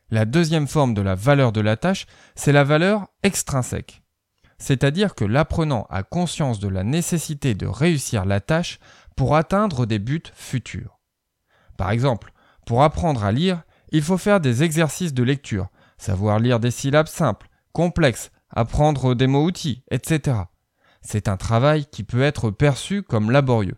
La 0.10 0.26
deuxième 0.26 0.68
forme 0.68 0.94
de 0.94 1.02
la 1.02 1.16
valeur 1.16 1.52
de 1.52 1.62
la 1.62 1.78
tâche, 1.78 2.06
c'est 2.36 2.52
la 2.52 2.64
valeur 2.64 3.08
extrinsèque. 3.24 4.04
C'est-à-dire 4.58 5.16
que 5.16 5.26
l'apprenant 5.26 5.86
a 5.90 6.04
conscience 6.04 6.60
de 6.60 6.68
la 6.68 6.84
nécessité 6.84 7.54
de 7.54 7.68
réussir 7.68 8.26
la 8.26 8.40
tâche 8.40 8.80
pour 9.16 9.36
atteindre 9.36 9.86
des 9.86 10.00
buts 10.00 10.24
futurs. 10.34 11.00
Par 11.78 11.92
exemple, 11.92 12.34
pour 12.66 12.84
apprendre 12.84 13.24
à 13.24 13.32
lire, 13.32 13.64
il 13.90 14.02
faut 14.02 14.18
faire 14.18 14.40
des 14.40 14.64
exercices 14.64 15.14
de 15.14 15.24
lecture, 15.24 15.68
savoir 15.98 16.40
lire 16.40 16.60
des 16.60 16.72
syllabes 16.72 17.08
simples, 17.08 17.50
complexes, 17.72 18.32
apprendre 18.50 19.16
des 19.16 19.28
mots-outils, 19.28 19.84
etc. 19.92 20.38
C'est 21.02 21.28
un 21.28 21.38
travail 21.38 21.86
qui 21.86 22.04
peut 22.04 22.22
être 22.22 22.50
perçu 22.50 23.04
comme 23.04 23.32
laborieux. 23.32 23.78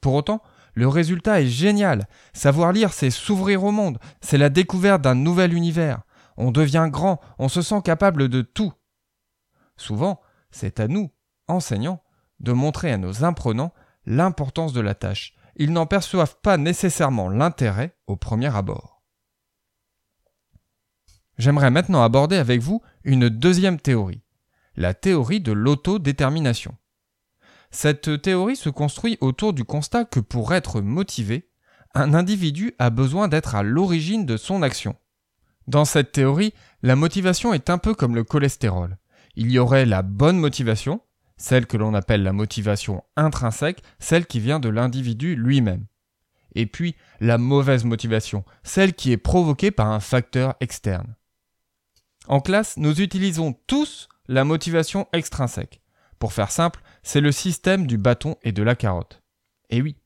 Pour 0.00 0.14
autant, 0.14 0.42
le 0.74 0.88
résultat 0.88 1.40
est 1.40 1.46
génial. 1.46 2.06
Savoir 2.32 2.72
lire, 2.72 2.92
c'est 2.92 3.10
s'ouvrir 3.10 3.64
au 3.64 3.72
monde, 3.72 3.98
c'est 4.20 4.38
la 4.38 4.50
découverte 4.50 5.02
d'un 5.02 5.14
nouvel 5.14 5.54
univers. 5.54 6.02
On 6.36 6.50
devient 6.50 6.88
grand, 6.90 7.20
on 7.38 7.48
se 7.48 7.62
sent 7.62 7.80
capable 7.82 8.28
de 8.28 8.42
tout. 8.42 8.72
Souvent, 9.76 10.20
c'est 10.50 10.80
à 10.80 10.88
nous, 10.88 11.10
enseignants, 11.48 12.02
de 12.40 12.52
montrer 12.52 12.92
à 12.92 12.98
nos 12.98 13.24
apprenants 13.24 13.72
l'importance 14.04 14.72
de 14.72 14.80
la 14.80 14.94
tâche. 14.94 15.34
Ils 15.56 15.72
n'en 15.72 15.86
perçoivent 15.86 16.36
pas 16.42 16.58
nécessairement 16.58 17.30
l'intérêt 17.30 17.96
au 18.06 18.16
premier 18.16 18.54
abord. 18.54 18.95
J'aimerais 21.38 21.70
maintenant 21.70 22.02
aborder 22.02 22.36
avec 22.36 22.60
vous 22.60 22.82
une 23.04 23.28
deuxième 23.28 23.78
théorie, 23.78 24.22
la 24.76 24.94
théorie 24.94 25.40
de 25.40 25.52
l'autodétermination. 25.52 26.76
Cette 27.70 28.22
théorie 28.22 28.56
se 28.56 28.70
construit 28.70 29.18
autour 29.20 29.52
du 29.52 29.64
constat 29.64 30.04
que 30.04 30.20
pour 30.20 30.54
être 30.54 30.80
motivé, 30.80 31.50
un 31.94 32.14
individu 32.14 32.74
a 32.78 32.90
besoin 32.90 33.28
d'être 33.28 33.54
à 33.54 33.62
l'origine 33.62 34.24
de 34.24 34.36
son 34.36 34.62
action. 34.62 34.96
Dans 35.66 35.84
cette 35.84 36.12
théorie, 36.12 36.54
la 36.82 36.96
motivation 36.96 37.52
est 37.52 37.70
un 37.70 37.78
peu 37.78 37.94
comme 37.94 38.14
le 38.14 38.24
cholestérol. 38.24 38.98
Il 39.34 39.50
y 39.50 39.58
aurait 39.58 39.84
la 39.84 40.02
bonne 40.02 40.38
motivation, 40.38 41.00
celle 41.36 41.66
que 41.66 41.76
l'on 41.76 41.92
appelle 41.92 42.22
la 42.22 42.32
motivation 42.32 43.02
intrinsèque, 43.16 43.82
celle 43.98 44.26
qui 44.26 44.40
vient 44.40 44.60
de 44.60 44.68
l'individu 44.68 45.34
lui-même. 45.34 45.86
Et 46.54 46.66
puis 46.66 46.96
la 47.20 47.36
mauvaise 47.36 47.84
motivation, 47.84 48.44
celle 48.62 48.94
qui 48.94 49.12
est 49.12 49.18
provoquée 49.18 49.70
par 49.70 49.88
un 49.88 50.00
facteur 50.00 50.54
externe. 50.60 51.15
En 52.28 52.40
classe, 52.40 52.76
nous 52.76 53.00
utilisons 53.00 53.54
tous 53.66 54.08
la 54.26 54.44
motivation 54.44 55.06
extrinsèque. 55.12 55.80
Pour 56.18 56.32
faire 56.32 56.50
simple, 56.50 56.82
c'est 57.02 57.20
le 57.20 57.30
système 57.30 57.86
du 57.86 57.98
bâton 57.98 58.36
et 58.42 58.52
de 58.52 58.62
la 58.62 58.74
carotte. 58.74 59.22
Et 59.70 59.80
oui, 59.82 59.96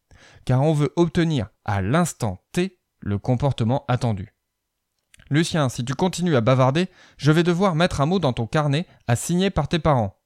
car 0.45 0.63
on 0.63 0.75
veut 0.75 0.93
obtenir 0.97 1.49
à 1.65 1.81
l'instant 1.81 2.43
T 2.53 2.79
le 3.01 3.19
comportement 3.19 3.85
attendu. 3.89 4.35
Lucien, 5.31 5.69
si 5.69 5.85
tu 5.85 5.95
continues 5.95 6.37
à 6.37 6.41
bavarder, 6.41 6.89
je 7.17 7.31
vais 7.31 7.45
devoir 7.45 7.75
mettre 7.75 8.01
un 8.01 8.07
mot 8.07 8.19
dans 8.19 8.33
ton 8.33 8.47
carnet 8.47 8.87
à 9.07 9.17
signer 9.17 9.51
par 9.51 9.69
tes 9.69 9.79
parents. 9.79 10.21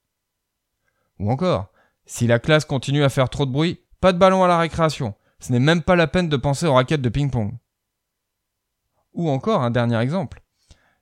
Ou 1.21 1.31
encore, 1.31 1.71
si 2.07 2.27
la 2.27 2.39
classe 2.39 2.65
continue 2.65 3.05
à 3.05 3.09
faire 3.09 3.29
trop 3.29 3.47
de 3.47 3.53
bruit, 3.53 3.81
pas 4.01 4.13
de 4.13 4.19
ballon 4.19 4.43
à 4.43 4.49
la 4.49 4.59
récréation. 4.59 5.15
Ce 5.39 5.53
n'est 5.53 5.61
même 5.61 5.83
pas 5.83 5.97
la 5.97 6.07
peine 6.07 6.29
de 6.29 6.37
penser 6.37 6.67
aux 6.67 6.75
raquettes 6.75 7.03
de 7.03 7.09
ping-pong. 7.09 7.53
Ou 9.13 9.29
encore 9.29 9.63
un 9.63 9.71
dernier 9.71 9.99
exemple. 9.99 10.44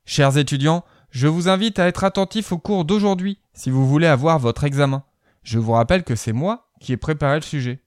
Chers 0.05 0.37
étudiants, 0.37 0.83
je 1.11 1.27
vous 1.27 1.47
invite 1.47 1.79
à 1.79 1.87
être 1.87 2.03
attentifs 2.03 2.51
au 2.51 2.57
cours 2.57 2.83
d'aujourd'hui 2.83 3.39
si 3.53 3.69
vous 3.69 3.87
voulez 3.87 4.07
avoir 4.07 4.37
votre 4.37 4.65
examen. 4.65 5.03
Je 5.43 5.59
vous 5.59 5.71
rappelle 5.71 6.03
que 6.03 6.15
c'est 6.15 6.33
moi 6.33 6.69
qui 6.81 6.91
ai 6.91 6.97
préparé 6.97 7.35
le 7.35 7.41
sujet. 7.41 7.81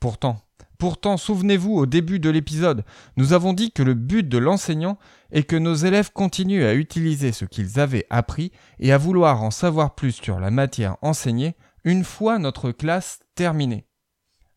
Pourtant, 0.00 0.40
pourtant, 0.78 1.18
souvenez-vous 1.18 1.74
au 1.74 1.84
début 1.84 2.20
de 2.20 2.30
l'épisode, 2.30 2.84
nous 3.16 3.34
avons 3.34 3.52
dit 3.52 3.70
que 3.70 3.82
le 3.82 3.92
but 3.92 4.26
de 4.26 4.38
l'enseignant 4.38 4.98
est 5.30 5.42
que 5.42 5.56
nos 5.56 5.74
élèves 5.74 6.12
continuent 6.12 6.64
à 6.64 6.74
utiliser 6.74 7.32
ce 7.32 7.44
qu'ils 7.44 7.78
avaient 7.78 8.06
appris 8.08 8.50
et 8.78 8.92
à 8.92 8.98
vouloir 8.98 9.42
en 9.42 9.50
savoir 9.50 9.94
plus 9.94 10.12
sur 10.12 10.40
la 10.40 10.50
matière 10.50 10.96
enseignée 11.02 11.54
une 11.84 12.04
fois 12.04 12.38
notre 12.38 12.72
classe 12.72 13.20
terminée. 13.34 13.86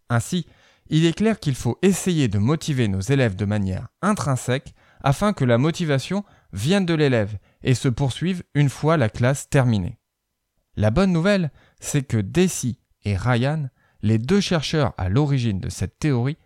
Ainsi, 0.10 0.46
il 0.90 1.06
est 1.06 1.14
clair 1.14 1.40
qu'il 1.40 1.56
faut 1.56 1.78
essayer 1.82 2.28
de 2.28 2.40
motiver 2.40 2.88
nos 2.88 3.02
élèves 3.02 3.36
de 3.36 3.46
manière 3.46 3.90
intrinsèque 4.02 4.74
afin 5.02 5.34
que 5.34 5.46
la 5.46 5.58
motivation 5.58 6.24
vienne 6.54 6.86
de 6.86 6.94
l'élève 6.94 7.38
et 7.64 7.74
se 7.74 7.90
poursuive 7.90 8.44
une 8.54 8.70
fois 8.70 8.98
la 8.98 9.10
classe 9.10 9.50
terminée. 9.50 10.00
La 10.76 10.92
bonne 10.92 11.12
nouvelle, 11.12 11.52
c'est 11.80 12.04
que 12.04 12.18
Desi 12.18 12.80
et 13.04 13.16
Ryan, 13.16 13.70
les 14.02 14.18
deux 14.18 14.40
chercheurs 14.40 14.94
à 14.98 15.10
l'origine 15.10 15.60
de 15.60 15.70
cette 15.70 16.00
théorie, 16.00 16.38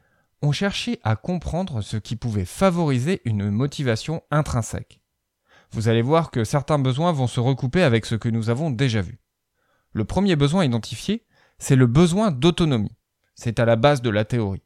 ont 0.41 0.51
cherché 0.51 1.00
à 1.03 1.15
comprendre 1.15 1.81
ce 1.81 1.98
qui 1.98 2.15
pouvait 2.15 2.45
favoriser 2.45 3.22
une 3.25 3.50
motivation 3.50 4.22
intrinsèque. 4.29 5.01
Vous 5.72 5.88
allez 5.88 6.01
voir 6.01 6.31
que 6.31 6.43
certains 6.43 6.79
besoins 6.79 7.13
vont 7.13 7.27
se 7.27 7.39
recouper 7.39 7.81
avec 7.81 8.05
ce 8.05 8.15
que 8.15 8.29
nous 8.29 8.50
avons 8.50 8.69
déjà 8.69 9.01
vu. 9.01 9.19
Le 9.93 10.05
premier 10.05 10.36
besoin 10.36 10.65
identifié, 10.65 11.25
c'est 11.57 11.75
le 11.75 11.88
besoin 11.88 12.31
d'autonomie. 12.31 12.95
C'est 13.36 13.60
à 13.60 13.65
la 13.65 13.75
base 13.75 14.01
de 14.01 14.10
la 14.10 14.25
théorie. 14.25 14.63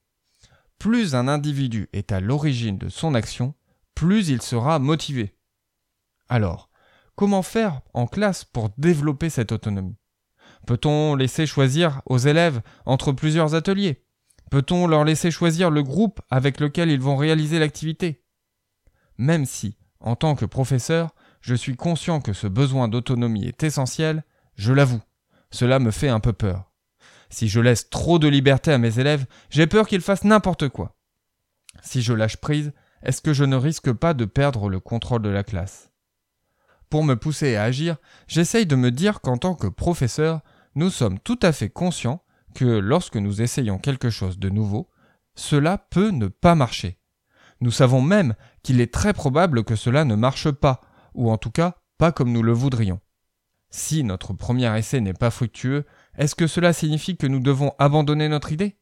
Plus 0.80 1.16
un 1.16 1.28
individu 1.28 1.90
est 1.94 2.12
à 2.12 2.20
l'origine 2.20 2.78
de 2.78 2.90
son 2.90 3.16
action, 3.16 3.54
plus 3.98 4.30
il 4.30 4.44
sera 4.44 4.78
motivé. 4.78 5.36
Alors, 6.30 6.70
comment 7.16 7.42
faire 7.42 7.82
en 7.96 8.06
classe 8.06 8.46
pour 8.46 8.70
développer 8.78 9.32
cette 9.32 9.52
autonomie? 9.52 9.98
Peut-on 10.68 11.16
laisser 11.16 11.48
choisir 11.48 12.04
aux 12.06 12.20
élèves 12.20 12.62
entre 12.86 13.12
plusieurs 13.12 13.56
ateliers? 13.56 14.06
Peut-on 14.52 14.86
leur 14.86 15.04
laisser 15.04 15.32
choisir 15.32 15.72
le 15.72 15.82
groupe 15.82 16.22
avec 16.30 16.60
lequel 16.60 16.92
ils 16.92 17.02
vont 17.02 17.18
réaliser 17.18 17.58
l'activité? 17.58 18.24
Même 19.18 19.46
si, 19.46 19.80
en 20.00 20.16
tant 20.16 20.36
que 20.36 20.46
professeur, 20.46 21.16
je 21.42 21.56
suis 21.56 21.76
conscient 21.76 22.22
que 22.22 22.34
ce 22.34 22.46
besoin 22.46 22.88
d'autonomie 22.88 23.48
est 23.48 23.64
essentiel, 23.64 24.24
je 24.54 24.74
l'avoue, 24.74 25.02
cela 25.50 25.80
me 25.80 25.90
fait 25.90 26.10
un 26.10 26.20
peu 26.20 26.34
peur. 26.34 26.72
Si 27.32 27.48
je 27.48 27.60
laisse 27.60 27.90
trop 27.90 28.20
de 28.20 28.28
liberté 28.28 28.72
à 28.72 28.78
mes 28.78 29.00
élèves, 29.00 29.26
j'ai 29.50 29.66
peur 29.66 29.88
qu'ils 29.88 30.02
fassent 30.02 30.24
n'importe 30.24 30.70
quoi. 30.70 30.96
Si 31.82 32.04
je 32.04 32.14
lâche 32.14 32.38
prise, 32.38 32.74
est-ce 33.04 33.22
que 33.22 33.34
je 33.34 33.44
ne 33.44 33.56
risque 33.56 33.92
pas 33.92 34.14
de 34.14 34.26
perdre 34.26 34.70
le 34.70 34.80
contrôle 34.80 35.22
de 35.22 35.30
la 35.30 35.44
classe? 35.44 35.92
Pour 36.90 37.04
me 37.04 37.16
pousser 37.16 37.56
à 37.56 37.64
agir, 37.64 37.98
j'essaye 38.28 38.66
de 38.66 38.76
me 38.76 38.92
dire 38.92 39.22
qu'en 39.22 39.38
tant 39.38 39.56
que 39.56 39.68
professeur, 39.68 40.42
nous 40.76 40.90
sommes 40.90 41.20
tout 41.20 41.40
à 41.42 41.52
fait 41.52 41.70
conscients 41.70 42.24
que 42.56 42.66
lorsque 42.66 43.18
nous 43.18 43.42
essayons 43.42 43.78
quelque 43.78 44.10
chose 44.10 44.40
de 44.40 44.50
nouveau, 44.50 44.90
cela 45.36 45.78
peut 45.78 46.10
ne 46.10 46.28
pas 46.28 46.56
marcher. 46.56 47.00
Nous 47.60 47.72
savons 47.72 48.02
même 48.02 48.36
qu'il 48.64 48.82
est 48.82 48.94
très 48.94 49.14
probable 49.14 49.64
que 49.64 49.76
cela 49.76 50.06
ne 50.06 50.16
marche 50.16 50.52
pas, 50.52 50.82
ou 51.14 51.32
en 51.32 51.38
tout 51.38 51.52
cas 51.52 51.76
pas 51.98 52.12
comme 52.12 52.32
nous 52.32 52.44
le 52.44 52.52
voudrions. 52.52 53.00
Si 53.70 54.04
notre 54.04 54.34
premier 54.34 54.76
essai 54.78 55.02
n'est 55.02 55.14
pas 55.14 55.32
fructueux, 55.32 55.86
est-ce 56.18 56.36
que 56.36 56.48
cela 56.48 56.74
signifie 56.74 57.18
que 57.18 57.28
nous 57.28 57.40
devons 57.40 57.74
abandonner 57.80 58.30
notre 58.30 58.52
idée? 58.52 58.78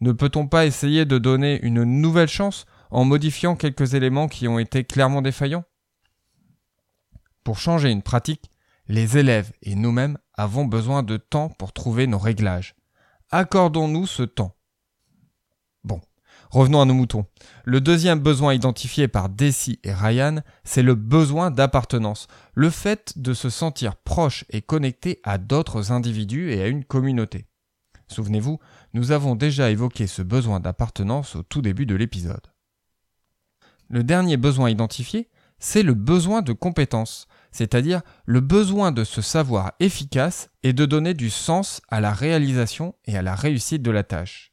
Ne 0.00 0.12
peut-on 0.12 0.48
pas 0.48 0.66
essayer 0.66 1.04
de 1.04 1.18
donner 1.18 1.60
une 1.62 1.84
nouvelle 1.84 2.28
chance 2.28 2.66
en 2.92 3.04
modifiant 3.04 3.56
quelques 3.56 3.94
éléments 3.94 4.28
qui 4.28 4.46
ont 4.46 4.58
été 4.58 4.84
clairement 4.84 5.22
défaillants 5.22 5.64
Pour 7.42 7.58
changer 7.58 7.90
une 7.90 8.02
pratique, 8.02 8.50
les 8.86 9.16
élèves 9.16 9.52
et 9.62 9.74
nous-mêmes 9.74 10.18
avons 10.34 10.66
besoin 10.66 11.02
de 11.02 11.16
temps 11.16 11.48
pour 11.48 11.72
trouver 11.72 12.06
nos 12.06 12.18
réglages. 12.18 12.74
Accordons-nous 13.30 14.06
ce 14.06 14.22
temps. 14.22 14.54
Bon, 15.84 16.00
Revenons 16.50 16.82
à 16.82 16.84
nos 16.84 16.92
moutons. 16.92 17.24
Le 17.64 17.80
deuxième 17.80 18.20
besoin 18.20 18.52
identifié 18.52 19.08
par 19.08 19.30
Desi 19.30 19.80
et 19.84 19.94
Ryan, 19.94 20.42
c'est 20.64 20.82
le 20.82 20.94
besoin 20.94 21.50
d'appartenance, 21.50 22.26
le 22.52 22.68
fait 22.68 23.14
de 23.16 23.32
se 23.32 23.48
sentir 23.48 23.96
proche 23.96 24.44
et 24.50 24.60
connecté 24.60 25.20
à 25.24 25.38
d'autres 25.38 25.92
individus 25.92 26.52
et 26.52 26.60
à 26.60 26.66
une 26.66 26.84
communauté. 26.84 27.46
Souvenez-vous, 28.08 28.60
nous 28.92 29.12
avons 29.12 29.34
déjà 29.34 29.70
évoqué 29.70 30.06
ce 30.06 30.20
besoin 30.20 30.60
d'appartenance 30.60 31.36
au 31.36 31.42
tout 31.42 31.62
début 31.62 31.86
de 31.86 31.94
l'épisode. 31.94 32.51
Le 33.88 34.02
dernier 34.02 34.36
besoin 34.36 34.70
identifié, 34.70 35.28
c'est 35.58 35.82
le 35.82 35.94
besoin 35.94 36.42
de 36.42 36.52
compétence, 36.52 37.28
c'est-à-dire 37.52 38.02
le 38.26 38.40
besoin 38.40 38.90
de 38.90 39.04
se 39.04 39.22
savoir 39.22 39.72
efficace 39.78 40.50
et 40.62 40.72
de 40.72 40.86
donner 40.86 41.14
du 41.14 41.30
sens 41.30 41.82
à 41.88 42.00
la 42.00 42.12
réalisation 42.12 42.94
et 43.04 43.16
à 43.16 43.22
la 43.22 43.34
réussite 43.34 43.82
de 43.82 43.90
la 43.90 44.02
tâche. 44.02 44.52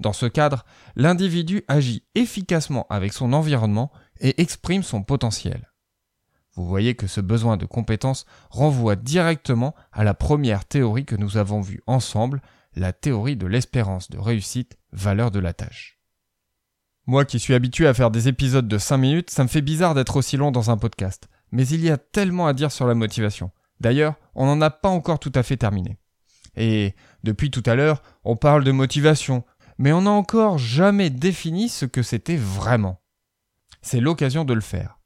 Dans 0.00 0.12
ce 0.12 0.26
cadre, 0.26 0.64
l'individu 0.96 1.62
agit 1.68 2.04
efficacement 2.14 2.86
avec 2.88 3.12
son 3.12 3.32
environnement 3.32 3.92
et 4.20 4.40
exprime 4.40 4.82
son 4.82 5.02
potentiel. 5.02 5.70
Vous 6.54 6.66
voyez 6.66 6.94
que 6.94 7.06
ce 7.06 7.20
besoin 7.20 7.56
de 7.56 7.66
compétence 7.66 8.26
renvoie 8.50 8.96
directement 8.96 9.74
à 9.92 10.04
la 10.04 10.14
première 10.14 10.64
théorie 10.64 11.04
que 11.04 11.16
nous 11.16 11.36
avons 11.36 11.60
vue 11.60 11.82
ensemble, 11.86 12.42
la 12.74 12.92
théorie 12.92 13.36
de 13.36 13.46
l'espérance 13.46 14.10
de 14.10 14.18
réussite, 14.18 14.76
valeur 14.92 15.30
de 15.30 15.38
la 15.38 15.52
tâche. 15.52 16.01
Moi 17.06 17.24
qui 17.24 17.40
suis 17.40 17.54
habitué 17.54 17.88
à 17.88 17.94
faire 17.94 18.12
des 18.12 18.28
épisodes 18.28 18.68
de 18.68 18.78
5 18.78 18.96
minutes, 18.96 19.30
ça 19.30 19.42
me 19.42 19.48
fait 19.48 19.60
bizarre 19.60 19.94
d'être 19.94 20.16
aussi 20.16 20.36
long 20.36 20.52
dans 20.52 20.70
un 20.70 20.76
podcast. 20.76 21.28
Mais 21.50 21.66
il 21.66 21.84
y 21.84 21.90
a 21.90 21.98
tellement 21.98 22.46
à 22.46 22.52
dire 22.52 22.70
sur 22.70 22.86
la 22.86 22.94
motivation. 22.94 23.50
D'ailleurs, 23.80 24.14
on 24.34 24.46
n'en 24.46 24.60
a 24.60 24.70
pas 24.70 24.88
encore 24.88 25.18
tout 25.18 25.32
à 25.34 25.42
fait 25.42 25.56
terminé. 25.56 25.98
Et 26.56 26.94
depuis 27.24 27.50
tout 27.50 27.62
à 27.66 27.74
l'heure, 27.74 28.02
on 28.24 28.36
parle 28.36 28.62
de 28.62 28.70
motivation, 28.70 29.44
mais 29.78 29.92
on 29.92 30.02
n'a 30.02 30.10
encore 30.10 30.58
jamais 30.58 31.10
défini 31.10 31.68
ce 31.68 31.86
que 31.86 32.02
c'était 32.02 32.36
vraiment. 32.36 33.02
C'est 33.80 34.00
l'occasion 34.00 34.44
de 34.44 34.54
le 34.54 34.60
faire. 34.60 35.00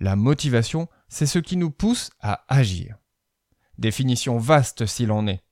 La 0.00 0.16
motivation, 0.16 0.88
c'est 1.08 1.26
ce 1.26 1.38
qui 1.38 1.56
nous 1.56 1.70
pousse 1.70 2.10
à 2.20 2.44
agir. 2.48 2.98
Définition 3.78 4.36
vaste 4.36 4.84
s'il 4.84 5.10
en 5.10 5.26
est. 5.26 5.42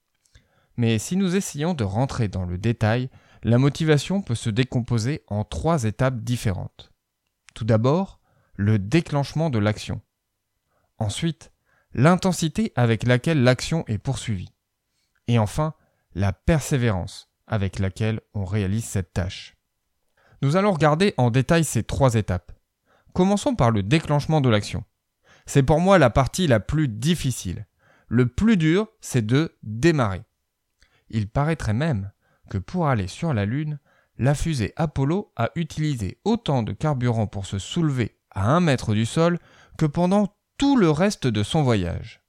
Mais 0.76 0.98
si 0.98 1.16
nous 1.16 1.36
essayons 1.36 1.72
de 1.72 1.84
rentrer 1.84 2.28
dans 2.28 2.44
le 2.44 2.58
détail, 2.58 3.08
la 3.44 3.58
motivation 3.58 4.22
peut 4.22 4.34
se 4.34 4.48
décomposer 4.48 5.22
en 5.28 5.44
trois 5.44 5.84
étapes 5.84 6.20
différentes. 6.20 6.90
Tout 7.54 7.66
d'abord, 7.66 8.18
le 8.54 8.78
déclenchement 8.78 9.50
de 9.50 9.58
l'action. 9.58 10.00
Ensuite, 10.98 11.52
l'intensité 11.92 12.72
avec 12.74 13.06
laquelle 13.06 13.42
l'action 13.42 13.84
est 13.86 13.98
poursuivie. 13.98 14.54
Et 15.28 15.38
enfin, 15.38 15.74
la 16.14 16.32
persévérance, 16.32 17.30
avec 17.46 17.78
laquelle 17.78 18.20
on 18.32 18.46
réalise 18.46 18.86
cette 18.86 19.12
tâche. 19.12 19.56
Nous 20.40 20.56
allons 20.56 20.72
regarder 20.72 21.12
en 21.18 21.30
détail 21.30 21.64
ces 21.64 21.82
trois 21.82 22.14
étapes. 22.14 22.52
Commençons 23.12 23.54
par 23.54 23.70
le 23.70 23.82
déclenchement 23.82 24.40
de 24.40 24.48
l'action. 24.48 24.84
C'est 25.44 25.62
pour 25.62 25.80
moi 25.80 25.98
la 25.98 26.08
partie 26.10 26.46
la 26.46 26.60
plus 26.60 26.88
difficile. 26.88 27.66
Le 28.08 28.26
plus 28.26 28.56
dur, 28.56 28.88
c'est 29.02 29.24
de 29.24 29.54
démarrer. 29.62 30.22
Il 31.10 31.28
paraîtrait 31.28 31.74
même 31.74 32.10
que 32.50 32.58
pour 32.58 32.88
aller 32.88 33.08
sur 33.08 33.34
la 33.34 33.44
Lune, 33.44 33.78
la 34.18 34.34
fusée 34.34 34.72
Apollo 34.76 35.32
a 35.36 35.50
utilisé 35.56 36.18
autant 36.24 36.62
de 36.62 36.72
carburant 36.72 37.26
pour 37.26 37.46
se 37.46 37.58
soulever 37.58 38.18
à 38.30 38.50
un 38.50 38.60
mètre 38.60 38.94
du 38.94 39.06
sol 39.06 39.38
que 39.78 39.86
pendant 39.86 40.36
tout 40.56 40.76
le 40.76 40.90
reste 40.90 41.26
de 41.26 41.42
son 41.42 41.62
voyage. 41.62 42.22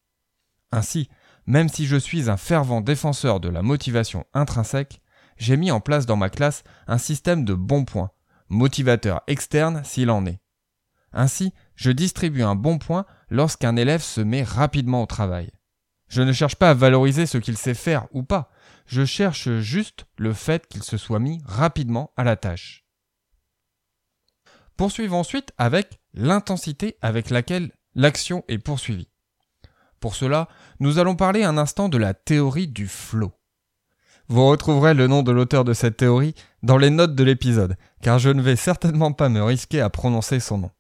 Ainsi, 0.72 1.10
même 1.46 1.70
si 1.70 1.86
je 1.86 1.96
suis 1.96 2.30
un 2.30 2.38
fervent 2.38 2.82
défenseur 2.82 3.40
de 3.40 3.50
la 3.50 3.62
motivation 3.62 4.26
intrinsèque, 4.34 5.02
j'ai 5.38 5.58
mis 5.58 5.72
en 5.72 5.80
place 5.80 6.06
dans 6.06 6.16
ma 6.16 6.30
classe 6.30 6.64
un 6.88 6.98
système 6.98 7.46
de 7.46 7.54
bons 7.54 7.86
points, 7.86 8.12
motivateur 8.50 9.22
externe 9.28 9.84
s'il 9.84 10.10
en 10.10 10.26
est. 10.26 10.40
Ainsi, 11.14 11.54
je 11.76 11.92
distribue 11.92 12.44
un 12.44 12.56
bon 12.56 12.78
point 12.78 13.06
lorsqu'un 13.30 13.76
élève 13.76 14.02
se 14.02 14.22
met 14.22 14.44
rapidement 14.44 15.04
au 15.04 15.06
travail. 15.06 15.52
Je 16.08 16.22
ne 16.22 16.34
cherche 16.34 16.56
pas 16.56 16.72
à 16.72 16.74
valoriser 16.74 17.26
ce 17.26 17.38
qu'il 17.38 17.58
sait 17.58 17.74
faire 17.74 18.08
ou 18.12 18.24
pas, 18.24 18.50
je 18.86 19.06
cherche 19.06 19.50
juste 19.60 20.06
le 20.18 20.34
fait 20.34 20.68
qu'il 20.68 20.84
se 20.84 20.98
soit 20.98 21.20
mis 21.20 21.42
rapidement 21.46 22.12
à 22.18 22.24
la 22.24 22.36
tâche. 22.36 22.86
Poursuivons 24.78 25.20
ensuite 25.20 25.54
avec 25.58 26.00
l'intensité 26.14 26.98
avec 27.02 27.30
laquelle 27.30 27.72
l'action 27.96 28.44
est 28.48 28.58
poursuivie. 28.58 29.10
Pour 30.00 30.16
cela, 30.16 30.48
nous 30.80 31.00
allons 31.00 31.16
parler 31.16 31.44
un 31.44 31.58
instant 31.58 31.90
de 31.90 31.98
la 31.98 32.14
théorie 32.14 32.68
du 32.68 32.88
flow. 32.88 33.32
Vous 34.28 34.46
retrouverez 34.48 34.94
le 34.94 35.08
nom 35.08 35.24
de 35.24 35.32
l'auteur 35.32 35.64
de 35.64 35.74
cette 35.74 35.98
théorie 35.98 36.36
dans 36.64 36.78
les 36.78 36.90
notes 36.90 37.16
de 37.16 37.24
l'épisode, 37.24 37.78
car 38.02 38.20
je 38.20 38.30
ne 38.30 38.42
vais 38.42 38.56
certainement 38.56 39.14
pas 39.14 39.30
me 39.30 39.44
risquer 39.44 39.82
à 39.82 39.90
prononcer 39.90 40.40
son 40.40 40.58
nom. 40.58 40.72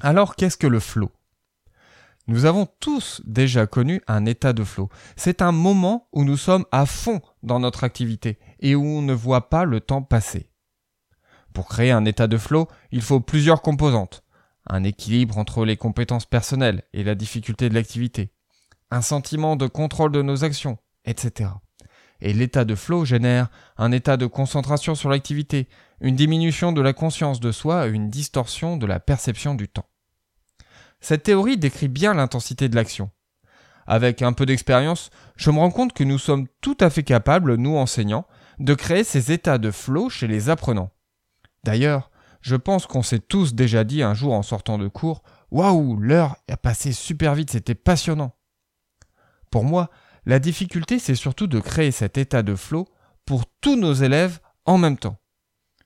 Alors 0.00 0.36
qu'est-ce 0.36 0.56
que 0.56 0.66
le 0.66 0.80
flow? 0.80 1.10
Nous 2.26 2.44
avons 2.44 2.66
tous 2.80 3.22
déjà 3.24 3.66
connu 3.66 4.02
un 4.06 4.26
état 4.26 4.52
de 4.52 4.64
flow. 4.64 4.88
C'est 5.16 5.42
un 5.42 5.52
moment 5.52 6.08
où 6.12 6.24
nous 6.24 6.36
sommes 6.36 6.64
à 6.70 6.86
fond 6.86 7.20
dans 7.42 7.58
notre 7.58 7.84
activité 7.84 8.38
et 8.60 8.74
où 8.74 8.84
on 8.84 9.02
ne 9.02 9.12
voit 9.12 9.48
pas 9.48 9.64
le 9.64 9.80
temps 9.80 10.02
passer. 10.02 10.50
Pour 11.52 11.66
créer 11.66 11.90
un 11.90 12.04
état 12.04 12.28
de 12.28 12.38
flow, 12.38 12.68
il 12.92 13.02
faut 13.02 13.20
plusieurs 13.20 13.62
composantes. 13.62 14.22
Un 14.66 14.84
équilibre 14.84 15.38
entre 15.38 15.64
les 15.64 15.76
compétences 15.76 16.26
personnelles 16.26 16.84
et 16.92 17.02
la 17.02 17.14
difficulté 17.14 17.68
de 17.68 17.74
l'activité. 17.74 18.32
Un 18.90 19.02
sentiment 19.02 19.56
de 19.56 19.66
contrôle 19.66 20.12
de 20.12 20.22
nos 20.22 20.44
actions, 20.44 20.78
etc 21.04 21.50
et 22.20 22.32
l'état 22.32 22.64
de 22.64 22.74
flow 22.74 23.04
génère 23.04 23.48
un 23.76 23.92
état 23.92 24.16
de 24.16 24.26
concentration 24.26 24.94
sur 24.94 25.08
l'activité, 25.08 25.68
une 26.00 26.16
diminution 26.16 26.72
de 26.72 26.80
la 26.80 26.92
conscience 26.92 27.40
de 27.40 27.52
soi 27.52 27.86
une 27.86 28.10
distorsion 28.10 28.76
de 28.76 28.86
la 28.86 29.00
perception 29.00 29.54
du 29.54 29.68
temps. 29.68 29.86
Cette 31.00 31.24
théorie 31.24 31.56
décrit 31.56 31.88
bien 31.88 32.14
l'intensité 32.14 32.68
de 32.68 32.76
l'action. 32.76 33.10
Avec 33.86 34.22
un 34.22 34.32
peu 34.32 34.46
d'expérience, 34.46 35.10
je 35.36 35.50
me 35.50 35.58
rends 35.58 35.70
compte 35.70 35.92
que 35.92 36.04
nous 36.04 36.18
sommes 36.18 36.46
tout 36.60 36.76
à 36.80 36.90
fait 36.90 37.02
capables, 37.02 37.56
nous 37.56 37.76
enseignants, 37.76 38.26
de 38.58 38.74
créer 38.74 39.04
ces 39.04 39.32
états 39.32 39.58
de 39.58 39.70
flow 39.70 40.10
chez 40.10 40.28
les 40.28 40.48
apprenants. 40.48 40.92
D'ailleurs, 41.64 42.10
je 42.40 42.56
pense 42.56 42.86
qu'on 42.86 43.02
s'est 43.02 43.18
tous 43.18 43.54
déjà 43.54 43.84
dit 43.84 44.02
un 44.02 44.14
jour 44.14 44.32
en 44.32 44.42
sortant 44.42 44.78
de 44.78 44.88
cours 44.88 45.22
Waouh, 45.50 45.96
l'heure 45.96 46.36
a 46.48 46.56
passé 46.56 46.92
super 46.92 47.34
vite, 47.34 47.50
c'était 47.50 47.74
passionnant. 47.74 48.36
Pour 49.50 49.64
moi, 49.64 49.90
la 50.26 50.38
difficulté, 50.38 50.98
c'est 50.98 51.16
surtout 51.16 51.46
de 51.46 51.58
créer 51.58 51.90
cet 51.90 52.18
état 52.18 52.42
de 52.42 52.54
flow 52.54 52.86
pour 53.26 53.44
tous 53.60 53.76
nos 53.76 53.94
élèves 53.94 54.38
en 54.64 54.78
même 54.78 54.98
temps. 54.98 55.18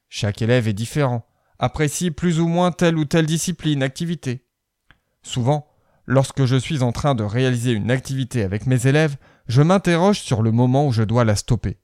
Chaque 0.09 0.43
élève 0.43 0.69
est 0.69 0.75
différent, 0.75 1.27
apprécie 1.59 2.11
plus 2.11 2.41
ou 2.41 2.47
moins 2.47 2.73
telle 2.73 2.99
ou 2.99 3.05
telle 3.05 3.27
discipline, 3.27 3.83
activité. 3.83 4.47
Souvent, 5.25 5.67
lorsque 6.07 6.45
je 6.45 6.55
suis 6.55 6.83
en 6.83 6.93
train 6.93 7.15
de 7.17 7.25
réaliser 7.25 7.73
une 7.73 7.91
activité 7.91 8.45
avec 8.45 8.67
mes 8.67 8.87
élèves, 8.87 9.17
je 9.49 9.63
m'interroge 9.63 10.21
sur 10.21 10.43
le 10.43 10.53
moment 10.53 10.87
où 10.87 10.93
je 10.93 11.03
dois 11.03 11.25
la 11.25 11.35
stopper. 11.35 11.81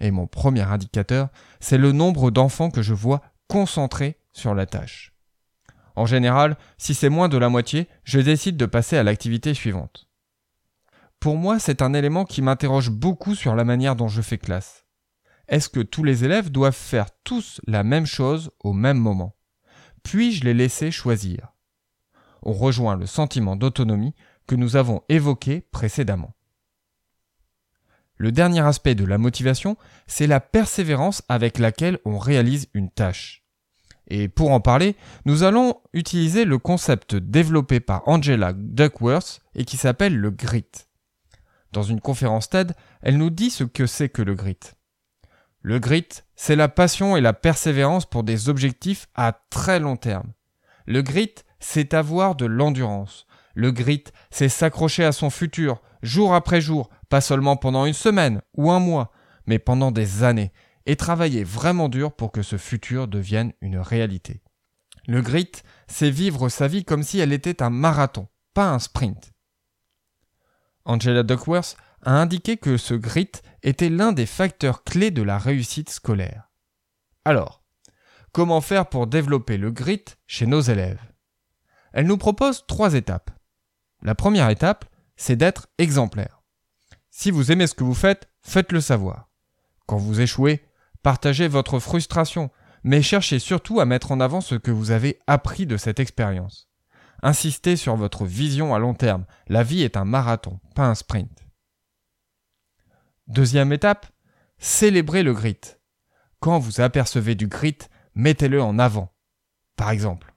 Et 0.00 0.10
mon 0.10 0.26
premier 0.26 0.62
indicateur, 0.62 1.28
c'est 1.60 1.76
le 1.76 1.92
nombre 1.92 2.30
d'enfants 2.30 2.70
que 2.70 2.82
je 2.82 2.94
vois 2.94 3.20
concentrés 3.48 4.18
sur 4.32 4.54
la 4.54 4.64
tâche. 4.64 5.12
En 5.96 6.06
général, 6.06 6.56
si 6.78 6.94
c'est 6.94 7.08
moins 7.08 7.28
de 7.28 7.36
la 7.36 7.48
moitié, 7.48 7.88
je 8.04 8.20
décide 8.20 8.56
de 8.56 8.66
passer 8.66 8.96
à 8.96 9.02
l'activité 9.02 9.52
suivante. 9.54 10.08
Pour 11.18 11.36
moi, 11.36 11.58
c'est 11.58 11.82
un 11.82 11.94
élément 11.94 12.24
qui 12.24 12.42
m'interroge 12.42 12.90
beaucoup 12.90 13.34
sur 13.34 13.56
la 13.56 13.64
manière 13.64 13.96
dont 13.96 14.06
je 14.06 14.22
fais 14.22 14.38
classe. 14.38 14.86
Est-ce 15.48 15.68
que 15.68 15.80
tous 15.80 16.04
les 16.04 16.24
élèves 16.24 16.50
doivent 16.50 16.72
faire 16.72 17.08
tous 17.24 17.60
la 17.66 17.82
même 17.82 18.06
chose 18.06 18.52
au 18.60 18.72
même 18.72 18.98
moment? 18.98 19.36
Puis-je 20.04 20.44
les 20.44 20.54
laisser 20.54 20.92
choisir? 20.92 21.57
On 22.42 22.52
rejoint 22.52 22.96
le 22.96 23.06
sentiment 23.06 23.56
d'autonomie 23.56 24.14
que 24.46 24.54
nous 24.54 24.76
avons 24.76 25.02
évoqué 25.08 25.60
précédemment. 25.60 26.34
Le 28.16 28.32
dernier 28.32 28.60
aspect 28.60 28.96
de 28.96 29.04
la 29.04 29.16
motivation, 29.16 29.76
c'est 30.06 30.26
la 30.26 30.40
persévérance 30.40 31.22
avec 31.28 31.58
laquelle 31.58 31.98
on 32.04 32.18
réalise 32.18 32.68
une 32.74 32.90
tâche. 32.90 33.44
Et 34.08 34.28
pour 34.28 34.50
en 34.50 34.60
parler, 34.60 34.96
nous 35.24 35.42
allons 35.44 35.80
utiliser 35.92 36.44
le 36.44 36.58
concept 36.58 37.14
développé 37.14 37.78
par 37.78 38.08
Angela 38.08 38.52
Duckworth 38.54 39.40
et 39.54 39.64
qui 39.64 39.76
s'appelle 39.76 40.16
le 40.16 40.30
grit. 40.30 40.64
Dans 41.72 41.82
une 41.82 42.00
conférence 42.00 42.48
TED, 42.48 42.74
elle 43.02 43.18
nous 43.18 43.30
dit 43.30 43.50
ce 43.50 43.64
que 43.64 43.86
c'est 43.86 44.08
que 44.08 44.22
le 44.22 44.34
grit. 44.34 44.58
Le 45.60 45.78
grit, 45.78 46.08
c'est 46.34 46.56
la 46.56 46.68
passion 46.68 47.16
et 47.16 47.20
la 47.20 47.34
persévérance 47.34 48.06
pour 48.06 48.24
des 48.24 48.48
objectifs 48.48 49.08
à 49.14 49.32
très 49.50 49.78
long 49.78 49.96
terme. 49.96 50.32
Le 50.86 51.02
grit, 51.02 51.34
c'est 51.60 51.94
avoir 51.94 52.34
de 52.34 52.46
l'endurance. 52.46 53.26
Le 53.54 53.72
grit, 53.72 54.04
c'est 54.30 54.48
s'accrocher 54.48 55.04
à 55.04 55.12
son 55.12 55.30
futur, 55.30 55.80
jour 56.02 56.34
après 56.34 56.60
jour, 56.60 56.90
pas 57.08 57.20
seulement 57.20 57.56
pendant 57.56 57.86
une 57.86 57.92
semaine 57.92 58.42
ou 58.56 58.70
un 58.70 58.78
mois, 58.78 59.10
mais 59.46 59.58
pendant 59.58 59.90
des 59.90 60.22
années, 60.22 60.52
et 60.86 60.96
travailler 60.96 61.44
vraiment 61.44 61.88
dur 61.88 62.12
pour 62.12 62.32
que 62.32 62.42
ce 62.42 62.56
futur 62.56 63.08
devienne 63.08 63.52
une 63.60 63.78
réalité. 63.78 64.42
Le 65.06 65.22
grit, 65.22 65.52
c'est 65.86 66.10
vivre 66.10 66.48
sa 66.48 66.68
vie 66.68 66.84
comme 66.84 67.02
si 67.02 67.18
elle 67.18 67.32
était 67.32 67.62
un 67.62 67.70
marathon, 67.70 68.28
pas 68.54 68.68
un 68.70 68.78
sprint. 68.78 69.32
Angela 70.84 71.22
Duckworth 71.22 71.76
a 72.02 72.12
indiqué 72.12 72.56
que 72.56 72.76
ce 72.76 72.94
grit 72.94 73.32
était 73.62 73.88
l'un 73.88 74.12
des 74.12 74.26
facteurs 74.26 74.84
clés 74.84 75.10
de 75.10 75.22
la 75.22 75.38
réussite 75.38 75.90
scolaire. 75.90 76.50
Alors, 77.24 77.62
comment 78.32 78.60
faire 78.60 78.88
pour 78.88 79.06
développer 79.06 79.56
le 79.56 79.70
grit 79.70 80.04
chez 80.26 80.46
nos 80.46 80.60
élèves? 80.60 81.00
Elle 81.92 82.06
nous 82.06 82.18
propose 82.18 82.66
trois 82.66 82.94
étapes. 82.94 83.30
La 84.02 84.14
première 84.14 84.50
étape, 84.50 84.84
c'est 85.16 85.36
d'être 85.36 85.68
exemplaire. 85.78 86.42
Si 87.10 87.30
vous 87.30 87.50
aimez 87.50 87.66
ce 87.66 87.74
que 87.74 87.84
vous 87.84 87.94
faites, 87.94 88.28
faites-le 88.42 88.80
savoir. 88.80 89.28
Quand 89.86 89.96
vous 89.96 90.20
échouez, 90.20 90.68
Partagez 91.02 91.48
votre 91.48 91.78
frustration, 91.78 92.50
mais 92.82 93.02
cherchez 93.02 93.38
surtout 93.38 93.80
à 93.80 93.84
mettre 93.84 94.12
en 94.12 94.20
avant 94.20 94.40
ce 94.40 94.54
que 94.54 94.70
vous 94.70 94.90
avez 94.90 95.18
appris 95.26 95.66
de 95.66 95.76
cette 95.76 96.00
expérience. 96.00 96.68
Insistez 97.22 97.76
sur 97.76 97.96
votre 97.96 98.24
vision 98.24 98.74
à 98.74 98.78
long 98.78 98.94
terme. 98.94 99.24
La 99.48 99.62
vie 99.62 99.82
est 99.82 99.96
un 99.96 100.04
marathon, 100.04 100.60
pas 100.74 100.86
un 100.86 100.94
sprint. 100.94 101.46
Deuxième 103.26 103.72
étape, 103.72 104.06
célébrez 104.58 105.22
le 105.22 105.34
grit. 105.34 105.60
Quand 106.40 106.58
vous 106.58 106.80
apercevez 106.80 107.34
du 107.34 107.46
grit, 107.46 107.78
mettez-le 108.14 108.62
en 108.62 108.78
avant. 108.78 109.12
Par 109.76 109.90
exemple, 109.90 110.34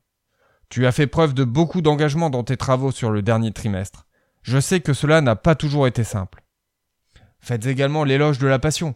tu 0.72 0.88
as 0.88 0.94
fait 0.94 1.06
preuve 1.06 1.34
de 1.34 1.44
beaucoup 1.44 1.82
d'engagement 1.82 2.30
dans 2.30 2.46
tes 2.46 2.56
travaux 2.56 2.92
sur 2.92 3.12
le 3.12 3.22
dernier 3.22 3.52
trimestre. 3.52 4.08
Je 4.42 4.58
sais 4.58 4.80
que 4.80 4.94
cela 4.94 5.20
n'a 5.20 5.36
pas 5.36 5.54
toujours 5.54 5.86
été 5.86 6.06
simple. 6.06 6.46
Faites 7.42 7.66
également 7.66 8.06
l'éloge 8.06 8.40
de 8.40 8.48
la 8.48 8.58
passion. 8.58 8.96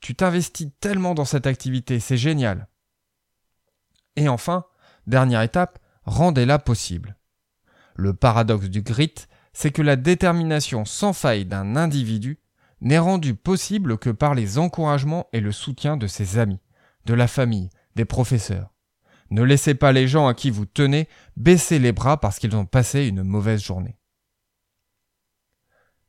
Tu 0.00 0.14
t'investis 0.14 0.68
tellement 0.78 1.14
dans 1.14 1.24
cette 1.24 1.48
activité, 1.48 1.98
c'est 1.98 2.16
génial. 2.16 2.68
Et 4.14 4.28
enfin, 4.28 4.66
dernière 5.08 5.42
étape, 5.42 5.80
rendez-la 6.04 6.60
possible. 6.60 7.16
Le 7.96 8.14
paradoxe 8.14 8.68
du 8.68 8.82
grit, 8.82 9.14
c'est 9.52 9.72
que 9.72 9.82
la 9.82 9.96
détermination 9.96 10.84
sans 10.84 11.12
faille 11.12 11.44
d'un 11.44 11.74
individu 11.74 12.38
n'est 12.82 12.98
rendue 12.98 13.34
possible 13.34 13.98
que 13.98 14.10
par 14.10 14.36
les 14.36 14.58
encouragements 14.58 15.26
et 15.32 15.40
le 15.40 15.50
soutien 15.50 15.96
de 15.96 16.06
ses 16.06 16.38
amis, 16.38 16.60
de 17.04 17.14
la 17.14 17.26
famille, 17.26 17.70
des 17.96 18.04
professeurs. 18.04 18.69
Ne 19.30 19.42
laissez 19.42 19.74
pas 19.74 19.92
les 19.92 20.08
gens 20.08 20.26
à 20.26 20.34
qui 20.34 20.50
vous 20.50 20.66
tenez 20.66 21.08
baisser 21.36 21.78
les 21.78 21.92
bras 21.92 22.18
parce 22.18 22.38
qu'ils 22.38 22.56
ont 22.56 22.66
passé 22.66 23.06
une 23.06 23.22
mauvaise 23.22 23.62
journée. 23.62 23.96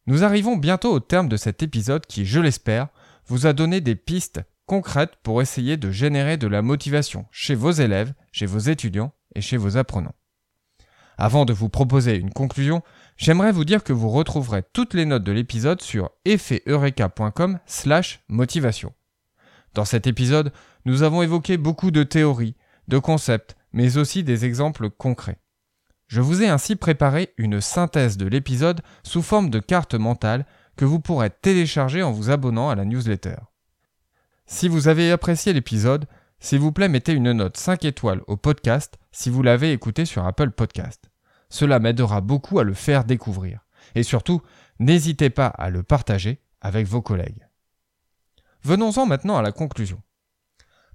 Nous 0.08 0.24
arrivons 0.24 0.58
bientôt 0.58 0.92
au 0.92 1.00
terme 1.00 1.30
de 1.30 1.38
cet 1.38 1.62
épisode 1.62 2.06
qui, 2.08 2.26
je 2.26 2.40
l'espère, 2.40 2.88
vous 3.28 3.46
a 3.46 3.54
donné 3.54 3.82
des 3.82 3.96
pistes 3.96 4.42
concrètes 4.66 5.18
pour 5.22 5.42
essayer 5.42 5.78
de 5.78 5.92
générer 5.92 6.38
de 6.38 6.48
la 6.48 6.62
motivation 6.62 7.26
chez 7.32 7.56
vos 7.56 7.72
élèves, 7.72 8.14
chez 8.32 8.48
vos 8.48 8.60
étudiants 8.60 9.14
et 9.36 9.42
chez 9.42 9.58
vos 9.58 9.78
apprenants. 9.78 10.16
Avant 11.18 11.46
de 11.46 11.54
vous 11.54 11.70
proposer 11.70 12.16
une 12.16 12.32
conclusion, 12.32 12.82
j'aimerais 13.16 13.52
vous 13.52 13.66
dire 13.66 13.84
que 13.84 13.94
vous 13.94 14.10
retrouverez 14.10 14.64
toutes 14.74 14.96
les 14.96 15.06
notes 15.06 15.24
de 15.24 15.32
l'épisode 15.32 15.82
sur 15.82 16.10
effeteureka.com 16.26 17.60
slash 17.68 18.22
motivation. 18.28 18.94
Dans 19.76 19.86
cet 19.86 20.08
épisode, 20.08 20.52
nous 20.86 21.04
avons 21.04 21.22
évoqué 21.22 21.58
beaucoup 21.58 21.92
de 21.92 22.04
théories, 22.04 22.56
de 22.92 23.00
concepts, 23.00 23.56
mais 23.74 23.98
aussi 23.98 24.24
des 24.24 24.46
exemples 24.46 24.90
concrets. 24.90 25.40
Je 26.08 26.20
vous 26.20 26.44
ai 26.44 26.50
ainsi 26.50 26.76
préparé 26.76 27.34
une 27.38 27.62
synthèse 27.62 28.18
de 28.18 28.28
l'épisode 28.28 28.82
sous 29.02 29.22
forme 29.22 29.50
de 29.50 29.60
carte 29.60 29.96
mentale 29.96 30.46
que 30.76 30.84
vous 30.84 31.00
pourrez 31.00 31.30
télécharger 31.30 32.04
en 32.04 32.12
vous 32.12 32.30
abonnant 32.30 32.70
à 32.70 32.76
la 32.76 32.84
newsletter. 32.84 33.38
Si 34.46 34.68
vous 34.68 34.90
avez 34.90 35.10
apprécié 35.10 35.54
l'épisode, 35.54 36.06
s'il 36.42 36.60
vous 36.60 36.74
plaît 36.74 36.90
mettez 36.90 37.14
une 37.14 37.32
note 37.32 37.56
5 37.56 37.86
étoiles 37.86 38.22
au 38.28 38.36
podcast 38.36 39.00
si 39.14 39.30
vous 39.30 39.42
l'avez 39.42 39.72
écouté 39.72 40.04
sur 40.04 40.26
Apple 40.26 40.52
Podcast. 40.52 41.10
Cela 41.50 41.80
m'aidera 41.80 42.20
beaucoup 42.20 42.60
à 42.60 42.64
le 42.64 42.74
faire 42.74 43.06
découvrir. 43.06 43.66
Et 43.96 44.04
surtout, 44.04 44.42
n'hésitez 44.80 45.30
pas 45.30 45.48
à 45.48 45.70
le 45.70 45.84
partager 45.84 46.42
avec 46.60 46.88
vos 46.88 47.02
collègues. 47.02 47.48
Venons-en 48.64 49.06
maintenant 49.06 49.38
à 49.38 49.42
la 49.42 49.54
conclusion. 49.54 50.02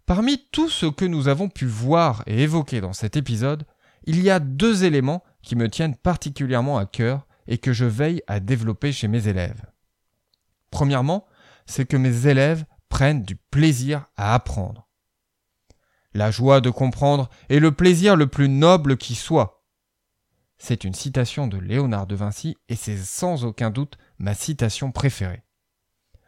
Parmi 0.06 0.38
tout 0.52 0.68
ce 0.68 0.86
que 0.86 1.04
nous 1.04 1.26
avons 1.26 1.48
pu 1.48 1.66
voir 1.66 2.22
et 2.26 2.44
évoquer 2.44 2.80
dans 2.80 2.92
cet 2.92 3.16
épisode, 3.16 3.66
il 4.04 4.22
y 4.22 4.30
a 4.30 4.38
deux 4.38 4.84
éléments 4.84 5.24
qui 5.42 5.56
me 5.56 5.68
tiennent 5.68 5.96
particulièrement 5.96 6.78
à 6.78 6.86
cœur 6.86 7.26
et 7.48 7.58
que 7.58 7.72
je 7.72 7.84
veille 7.84 8.22
à 8.28 8.38
développer 8.38 8.92
chez 8.92 9.08
mes 9.08 9.26
élèves. 9.26 9.66
Premièrement, 10.70 11.26
c'est 11.66 11.86
que 11.86 11.96
mes 11.96 12.28
élèves 12.28 12.64
prennent 12.88 13.24
du 13.24 13.34
plaisir 13.34 14.06
à 14.16 14.34
apprendre. 14.34 14.88
La 16.14 16.30
joie 16.30 16.60
de 16.60 16.70
comprendre 16.70 17.28
est 17.48 17.58
le 17.58 17.72
plaisir 17.72 18.14
le 18.14 18.28
plus 18.28 18.48
noble 18.48 18.96
qui 18.96 19.16
soit. 19.16 19.64
C'est 20.56 20.84
une 20.84 20.94
citation 20.94 21.48
de 21.48 21.58
Léonard 21.58 22.06
de 22.06 22.14
Vinci 22.14 22.56
et 22.68 22.76
c'est 22.76 22.96
sans 22.96 23.44
aucun 23.44 23.70
doute 23.70 23.98
ma 24.18 24.34
citation 24.34 24.92
préférée. 24.92 25.45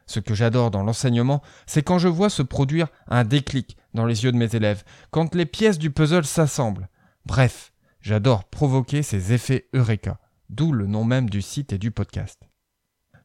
Ce 0.09 0.19
que 0.19 0.35
j'adore 0.35 0.73
dans 0.73 0.83
l'enseignement, 0.83 1.43
c'est 1.67 1.85
quand 1.85 1.99
je 1.99 2.09
vois 2.09 2.31
se 2.31 2.43
produire 2.43 2.89
un 3.07 3.23
déclic 3.23 3.77
dans 3.95 4.07
les 4.07 4.25
yeux 4.25 4.33
de 4.33 4.37
mes 4.37 4.57
élèves, 4.57 4.83
quand 5.13 5.37
les 5.37 5.47
pièces 5.47 5.79
du 5.79 5.91
puzzle 5.91 6.25
s'assemblent. 6.25 6.89
Bref, 7.27 7.73
j'adore 8.01 8.45
provoquer 8.45 9.03
ces 9.05 9.33
effets 9.33 9.69
Eureka 9.75 10.19
d'où 10.51 10.73
le 10.73 10.87
nom 10.87 11.05
même 11.05 11.29
du 11.29 11.43
site 11.43 11.73
et 11.73 11.79
du 11.79 11.91
podcast. 11.91 12.41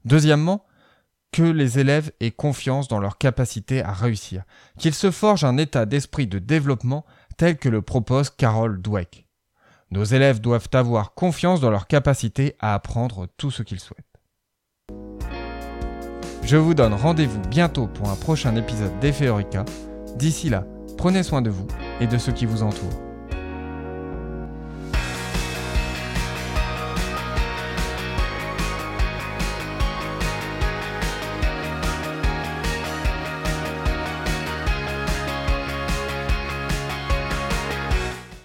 Deuxièmement, 0.06 0.65
que 1.32 1.43
les 1.43 1.80
élèves 1.80 2.12
aient 2.19 2.32
confiance 2.32 2.88
dans 2.88 3.00
leur 3.00 3.17
capacité 3.17 3.82
à 3.82 3.91
réussir, 3.91 4.43
qu'ils 4.78 4.93
se 4.93 5.10
forgent 5.10 5.46
un 5.46 5.58
état 5.58 5.86
d'esprit 5.86 6.28
de 6.28 6.38
développement 6.38 7.06
tel 7.38 7.58
que 7.58 7.69
le 7.69 7.82
propose 7.82 8.30
Carol 8.30 8.82
Dweck. 8.82 9.28
Nos 9.89 10.04
élèves 10.04 10.41
doivent 10.41 10.69
avoir 10.74 11.13
confiance 11.13 11.60
dans 11.60 11.72
leur 11.72 11.88
capacité 11.88 12.56
à 12.60 12.74
apprendre 12.74 13.28
tout 13.38 13.52
ce 13.52 13.63
qu'ils 13.63 13.80
souhaitent. 13.80 14.12
Je 16.45 16.58
vous 16.58 16.73
donne 16.73 16.93
rendez-vous 16.93 17.39
bientôt 17.49 17.88
pour 17.88 18.10
un 18.10 18.15
prochain 18.15 18.56
épisode 18.58 18.91
d'Effet 18.99 19.29
D'ici 20.17 20.49
là, 20.49 20.65
prenez 20.97 21.23
soin 21.23 21.41
de 21.41 21.49
vous 21.49 21.65
et 22.01 22.08
de 22.08 22.17
ceux 22.17 22.34
qui 22.34 22.45
vous 22.45 22.63
entourent. 22.63 23.12